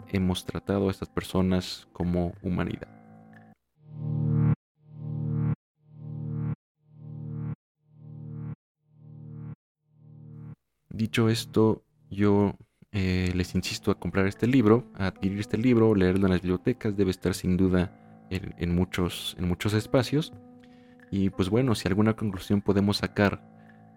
hemos 0.09 0.45
tratado 0.45 0.87
a 0.87 0.91
estas 0.91 1.09
personas 1.09 1.87
como 1.91 2.33
humanidad. 2.41 3.02
Dicho 10.93 11.27
esto, 11.27 11.83
yo 12.11 12.55
eh, 12.91 13.31
les 13.33 13.55
insisto 13.55 13.89
a 13.89 13.99
comprar 13.99 14.27
este 14.27 14.45
libro, 14.45 14.85
a 14.93 15.07
adquirir 15.07 15.39
este 15.39 15.57
libro, 15.57 15.95
leerlo 15.95 16.27
en 16.27 16.33
las 16.33 16.41
bibliotecas, 16.41 16.95
debe 16.95 17.09
estar 17.09 17.33
sin 17.33 17.57
duda 17.57 18.27
en, 18.29 18.75
muchos, 18.75 19.35
en 19.39 19.47
muchos 19.47 19.73
espacios. 19.73 20.33
Y 21.09 21.31
pues 21.31 21.49
bueno, 21.49 21.73
si 21.73 21.87
alguna 21.87 22.15
conclusión 22.15 22.61
podemos 22.61 22.97
sacar, 22.97 23.41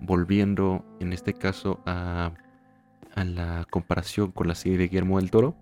volviendo 0.01 0.87
en 0.99 1.13
este 1.13 1.35
caso 1.35 1.83
a, 1.85 2.33
a 3.15 3.25
la 3.25 3.67
comparación 3.71 4.33
con 4.33 4.49
la 4.49 4.55
serie 4.55 4.79
de 4.79 4.89
Guillermo 4.89 5.21
del 5.21 5.31
Toro, 5.31 5.55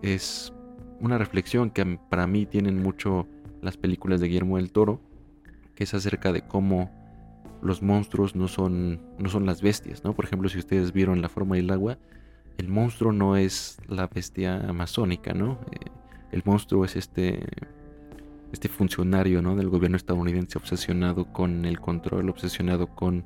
es 0.00 0.54
una 1.00 1.18
reflexión 1.18 1.68
que 1.68 1.98
para 2.08 2.26
mí 2.26 2.46
tienen 2.46 2.82
mucho 2.82 3.28
las 3.60 3.76
películas 3.76 4.22
de 4.22 4.28
Guillermo 4.28 4.56
del 4.56 4.72
Toro, 4.72 5.02
que 5.74 5.84
es 5.84 5.92
acerca 5.92 6.32
de 6.32 6.40
cómo 6.46 7.01
los 7.62 7.80
monstruos 7.80 8.34
no 8.34 8.48
son, 8.48 9.00
no 9.18 9.28
son 9.28 9.46
las 9.46 9.62
bestias, 9.62 10.04
¿no? 10.04 10.14
Por 10.14 10.24
ejemplo, 10.24 10.48
si 10.48 10.58
ustedes 10.58 10.92
vieron 10.92 11.22
La 11.22 11.28
forma 11.28 11.56
del 11.56 11.70
agua, 11.70 11.96
el 12.58 12.68
monstruo 12.68 13.12
no 13.12 13.36
es 13.36 13.78
la 13.88 14.08
bestia 14.08 14.68
amazónica, 14.68 15.32
¿no? 15.32 15.58
Eh, 15.70 15.90
el 16.32 16.42
monstruo 16.44 16.84
es 16.84 16.96
este, 16.96 17.46
este 18.52 18.68
funcionario, 18.68 19.42
¿no? 19.42 19.54
Del 19.56 19.68
gobierno 19.68 19.96
estadounidense 19.96 20.58
obsesionado 20.58 21.26
con 21.32 21.64
el 21.64 21.80
control, 21.80 22.30
obsesionado 22.30 22.88
con, 22.88 23.24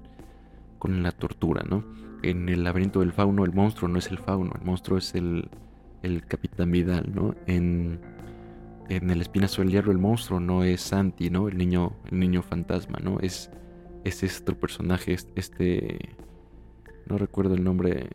con 0.78 1.02
la 1.02 1.12
tortura, 1.12 1.64
¿no? 1.68 1.84
En 2.22 2.48
el 2.48 2.64
laberinto 2.64 3.00
del 3.00 3.12
fauno, 3.12 3.44
el 3.44 3.52
monstruo 3.52 3.88
no 3.88 3.98
es 3.98 4.08
el 4.10 4.18
fauno, 4.18 4.52
el 4.54 4.64
monstruo 4.64 4.98
es 4.98 5.14
el, 5.14 5.48
el 6.02 6.26
capitán 6.26 6.70
Vidal, 6.72 7.10
¿no? 7.14 7.34
En, 7.46 8.00
en 8.88 9.10
el 9.10 9.20
espinazo 9.20 9.62
del 9.62 9.70
hierro, 9.70 9.92
el 9.92 9.98
monstruo 9.98 10.40
no 10.40 10.62
es 10.62 10.80
Santi, 10.82 11.30
¿no? 11.30 11.48
El 11.48 11.56
niño, 11.56 11.92
el 12.10 12.18
niño 12.18 12.42
fantasma, 12.42 12.98
¿no? 13.02 13.18
Es, 13.20 13.50
es 14.06 14.22
este 14.22 14.52
personaje, 14.52 15.16
este... 15.34 15.98
No 17.06 17.18
recuerdo 17.18 17.54
el 17.54 17.62
nombre 17.62 18.08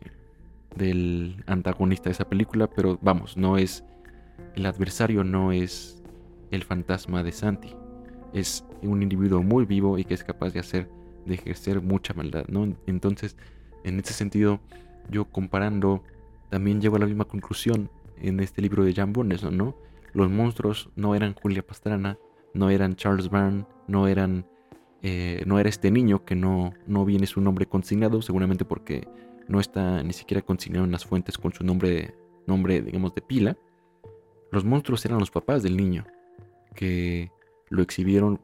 del 0.76 1.42
antagonista 1.46 2.04
de 2.04 2.12
esa 2.12 2.28
película, 2.28 2.68
pero 2.68 2.98
vamos, 3.00 3.36
no 3.36 3.56
es 3.56 3.84
el 4.54 4.66
adversario 4.66 5.24
no 5.24 5.52
es 5.52 6.02
el 6.50 6.62
fantasma 6.62 7.22
de 7.22 7.32
Santi, 7.32 7.74
es 8.34 8.64
un 8.82 9.02
individuo 9.02 9.42
muy 9.42 9.64
vivo 9.64 9.98
y 9.98 10.04
que 10.04 10.14
es 10.14 10.24
capaz 10.24 10.52
de 10.52 10.60
hacer 10.60 10.90
de 11.24 11.34
ejercer 11.34 11.80
mucha 11.80 12.14
maldad, 12.14 12.46
¿no? 12.48 12.76
Entonces, 12.86 13.36
en 13.84 14.00
ese 14.00 14.12
sentido, 14.12 14.60
yo 15.08 15.26
comparando 15.26 16.02
también 16.50 16.80
llego 16.80 16.96
a 16.96 16.98
la 16.98 17.06
misma 17.06 17.26
conclusión 17.26 17.90
en 18.20 18.40
este 18.40 18.60
libro 18.60 18.84
de 18.84 18.92
Jan 18.94 19.12
Bonneson, 19.12 19.56
¿no? 19.56 19.76
Los 20.12 20.30
monstruos 20.30 20.90
no 20.96 21.14
eran 21.14 21.34
Julia 21.34 21.66
Pastrana, 21.66 22.18
no 22.54 22.70
eran 22.70 22.96
Charles 22.96 23.30
Byrne, 23.30 23.66
no 23.86 24.08
eran 24.08 24.46
eh, 25.02 25.42
no 25.46 25.58
era 25.58 25.68
este 25.68 25.90
niño 25.90 26.24
que 26.24 26.36
no, 26.36 26.74
no 26.86 27.04
viene 27.04 27.26
su 27.26 27.40
nombre 27.40 27.66
consignado, 27.66 28.22
seguramente 28.22 28.64
porque 28.64 29.08
no 29.48 29.60
está 29.60 30.02
ni 30.02 30.12
siquiera 30.12 30.42
consignado 30.42 30.84
en 30.84 30.92
las 30.92 31.04
fuentes 31.04 31.36
con 31.38 31.52
su 31.52 31.64
nombre, 31.64 32.14
nombre 32.46 32.80
digamos, 32.80 33.14
de 33.14 33.22
pila. 33.22 33.56
Los 34.52 34.64
monstruos 34.64 35.04
eran 35.04 35.18
los 35.18 35.30
papás 35.30 35.62
del 35.62 35.76
niño, 35.76 36.06
que 36.74 37.30
lo 37.68 37.82
exhibieron 37.82 38.40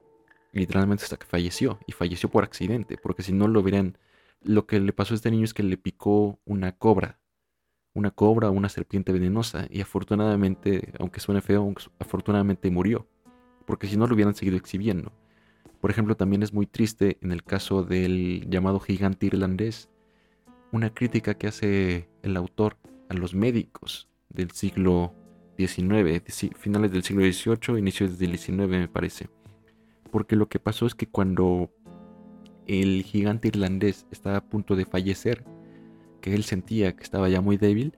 literalmente 0.52 1.04
hasta 1.04 1.16
que 1.16 1.26
falleció, 1.26 1.78
y 1.86 1.92
falleció 1.92 2.28
por 2.28 2.42
accidente, 2.42 2.96
porque 2.96 3.22
si 3.22 3.32
no 3.32 3.48
lo 3.48 3.60
hubieran... 3.60 3.96
Lo 4.40 4.66
que 4.66 4.78
le 4.80 4.92
pasó 4.92 5.14
a 5.14 5.16
este 5.16 5.30
niño 5.30 5.44
es 5.44 5.52
que 5.52 5.62
le 5.62 5.76
picó 5.76 6.38
una 6.44 6.72
cobra, 6.72 7.18
una 7.92 8.12
cobra 8.12 8.48
o 8.48 8.52
una 8.52 8.68
serpiente 8.68 9.12
venenosa, 9.12 9.66
y 9.70 9.80
afortunadamente, 9.80 10.92
aunque 10.98 11.20
suene 11.20 11.40
feo, 11.40 11.72
afortunadamente 11.98 12.70
murió, 12.70 13.06
porque 13.66 13.86
si 13.86 13.96
no 13.96 14.06
lo 14.06 14.14
hubieran 14.14 14.34
seguido 14.34 14.56
exhibiendo. 14.56 15.12
Por 15.80 15.90
ejemplo, 15.90 16.16
también 16.16 16.42
es 16.42 16.52
muy 16.52 16.66
triste 16.66 17.18
en 17.22 17.30
el 17.30 17.44
caso 17.44 17.84
del 17.84 18.46
llamado 18.48 18.80
gigante 18.80 19.26
irlandés, 19.26 19.88
una 20.72 20.92
crítica 20.92 21.34
que 21.34 21.46
hace 21.46 22.08
el 22.22 22.36
autor 22.36 22.76
a 23.08 23.14
los 23.14 23.34
médicos 23.34 24.08
del 24.28 24.50
siglo 24.50 25.14
XIX, 25.56 26.22
finales 26.56 26.92
del 26.92 27.02
siglo 27.02 27.22
XVIII, 27.24 27.78
inicios 27.78 28.18
del 28.18 28.36
XIX 28.36 28.68
me 28.68 28.88
parece. 28.88 29.28
Porque 30.10 30.36
lo 30.36 30.48
que 30.48 30.58
pasó 30.58 30.86
es 30.86 30.94
que 30.94 31.06
cuando 31.06 31.70
el 32.66 33.02
gigante 33.02 33.48
irlandés 33.48 34.06
estaba 34.10 34.38
a 34.38 34.44
punto 34.44 34.76
de 34.76 34.84
fallecer, 34.84 35.44
que 36.20 36.34
él 36.34 36.44
sentía 36.44 36.94
que 36.96 37.02
estaba 37.02 37.28
ya 37.28 37.40
muy 37.40 37.56
débil, 37.56 37.96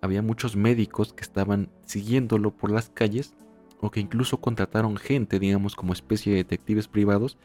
había 0.00 0.22
muchos 0.22 0.56
médicos 0.56 1.12
que 1.12 1.22
estaban 1.22 1.70
siguiéndolo 1.84 2.56
por 2.56 2.70
las 2.70 2.88
calles 2.90 3.34
o 3.82 3.90
que 3.90 4.00
incluso 4.00 4.40
contrataron 4.40 4.96
gente, 4.96 5.40
digamos, 5.40 5.74
como 5.74 5.92
especie 5.92 6.32
de 6.32 6.38
detectives 6.38 6.86
privados 6.86 7.36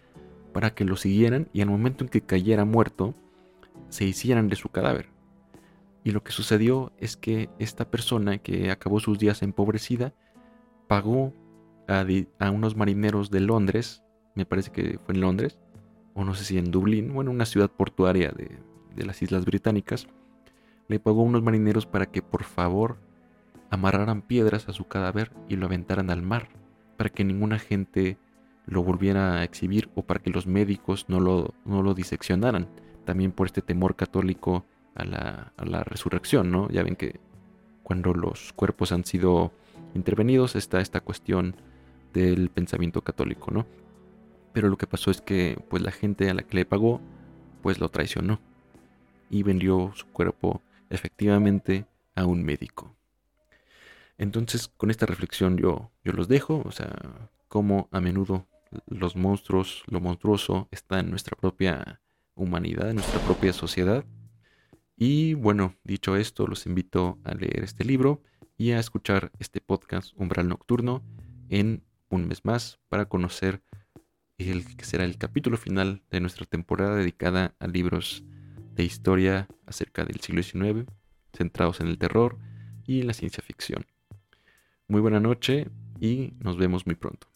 para 0.54 0.74
que 0.74 0.86
lo 0.86 0.96
siguieran 0.96 1.50
y 1.52 1.62
al 1.62 1.70
momento 1.70 2.04
en 2.04 2.10
que 2.10 2.22
cayera 2.22 2.64
muerto, 2.64 3.16
se 3.90 4.06
hicieran 4.06 4.48
de 4.48 4.56
su 4.56 4.70
cadáver. 4.70 5.10
Y 6.04 6.12
lo 6.12 6.24
que 6.24 6.32
sucedió 6.32 6.94
es 7.00 7.18
que 7.18 7.50
esta 7.58 7.90
persona 7.90 8.38
que 8.38 8.70
acabó 8.70 9.00
sus 9.00 9.18
días 9.18 9.42
empobrecida 9.42 10.14
pagó 10.88 11.34
a, 11.88 12.52
unos 12.52 12.76
marineros 12.76 13.32
de 13.32 13.40
Londres, 13.40 14.04
me 14.36 14.46
parece 14.46 14.72
que 14.72 15.00
fue 15.06 15.16
en 15.16 15.22
Londres, 15.22 15.58
o 16.14 16.24
no 16.24 16.36
sé 16.36 16.44
si 16.44 16.60
en 16.60 16.70
Dublín, 16.70 17.14
bueno, 17.14 17.32
una 17.32 17.46
ciudad 17.46 17.72
portuaria 17.72 18.32
de, 18.32 18.60
de 18.96 19.06
las 19.06 19.24
Islas 19.24 19.44
Británicas, 19.44 20.08
le 20.88 21.00
pagó 21.00 21.22
a 21.22 21.26
unos 21.26 21.42
marineros 21.42 21.88
para 21.88 22.06
que 22.06 22.22
por 22.22 22.44
favor 22.44 23.07
amarraran 23.70 24.22
piedras 24.22 24.70
a 24.70 24.74
su 24.74 24.88
cadáver 24.88 25.32
y 25.48 25.56
lo 25.56 25.66
aventaran 25.66 26.10
al 26.10 26.22
mar, 26.22 26.50
para 26.98 27.10
que 27.10 27.24
ninguna 27.24 27.60
gente 27.60 28.18
lo 28.66 28.84
volviera 28.84 29.36
a 29.36 29.44
exhibir 29.44 29.90
o 29.96 30.04
para 30.04 30.22
que 30.22 30.30
los 30.30 30.46
médicos 30.46 31.06
no 31.08 31.20
lo, 31.20 31.54
no 31.66 31.82
lo 31.82 31.94
diseccionaran 31.94 32.68
también 33.06 33.32
por 33.32 33.48
este 33.48 33.62
temor 33.62 33.96
católico 33.96 34.66
a 34.94 35.06
la, 35.06 35.84
resurrección, 35.86 36.52
¿no? 36.52 36.70
Ya 36.70 36.84
ven 36.84 36.96
que 36.96 37.20
cuando 37.84 38.14
los 38.14 38.52
cuerpos 38.54 38.92
han 38.92 39.06
sido 39.06 39.54
intervenidos 39.94 40.56
está 40.56 40.82
esta 40.82 41.00
cuestión 41.00 41.56
del 42.14 42.50
pensamiento 42.50 43.02
católico, 43.02 43.52
¿no? 43.52 43.66
Pero 44.54 44.70
lo 44.70 44.78
que 44.78 44.88
pasó 44.88 45.12
es 45.12 45.22
que 45.22 45.58
pues 45.70 45.84
la 45.84 45.92
gente 45.92 46.30
a 46.30 46.34
la 46.34 46.42
que 46.42 46.58
le 46.58 46.66
pagó 46.66 47.00
pues 47.62 47.80
lo 47.80 47.90
traicionó 47.90 48.40
y 49.30 49.44
vendió 49.44 49.92
su 49.96 50.08
cuerpo 50.08 50.62
efectivamente 50.90 51.86
a 52.16 52.26
un 52.26 52.44
médico. 52.44 52.97
Entonces 54.18 54.68
con 54.68 54.90
esta 54.90 55.06
reflexión 55.06 55.58
yo, 55.58 55.92
yo 56.04 56.14
los 56.14 56.28
dejo, 56.28 56.62
o 56.66 56.72
sea, 56.72 57.30
cómo 57.48 57.88
a 57.92 58.02
menudo 58.02 58.48
los 58.88 59.16
monstruos, 59.16 59.84
lo 59.88 60.02
monstruoso 60.02 60.68
está 60.72 61.00
en 61.00 61.10
nuestra 61.10 61.38
propia 61.38 62.02
humanidad, 62.36 62.90
en 62.90 62.98
nuestra 62.98 63.20
propia 63.22 63.54
sociedad. 63.54 64.06
Y 64.96 65.36
bueno, 65.36 65.76
dicho 65.84 66.16
esto, 66.16 66.48
los 66.48 66.66
invito 66.66 67.20
a 67.24 67.34
leer 67.34 67.64
este 67.64 67.86
libro 67.86 68.24
y 68.58 68.72
a 68.72 68.80
escuchar 68.80 69.32
este 69.40 69.62
podcast 69.62 70.14
Umbral 70.16 70.48
Nocturno 70.48 71.04
en 71.50 71.84
un 72.10 72.28
mes 72.28 72.44
más 72.46 72.80
para 72.90 73.06
conocer 73.06 73.62
el 74.38 74.76
que 74.76 74.86
será 74.86 75.04
el 75.04 75.18
capítulo 75.18 75.58
final 75.58 76.04
de 76.10 76.20
nuestra 76.20 76.46
temporada 76.46 76.96
dedicada 76.96 77.56
a 77.60 77.68
libros 77.68 78.24
de 78.74 78.84
historia 78.84 79.48
acerca 79.66 80.06
del 80.06 80.20
siglo 80.20 80.44
XIX, 80.44 80.86
centrados 81.34 81.80
en 81.80 81.88
el 81.88 81.98
terror 81.98 82.38
y 82.86 83.02
la 83.02 83.14
ciencia 83.14 83.44
ficción. 83.44 83.86
Muy 84.90 85.02
buena 85.02 85.20
noche 85.20 85.70
y 86.00 86.34
nos 86.40 86.58
vemos 86.58 86.86
muy 86.86 86.96
pronto. 86.96 87.28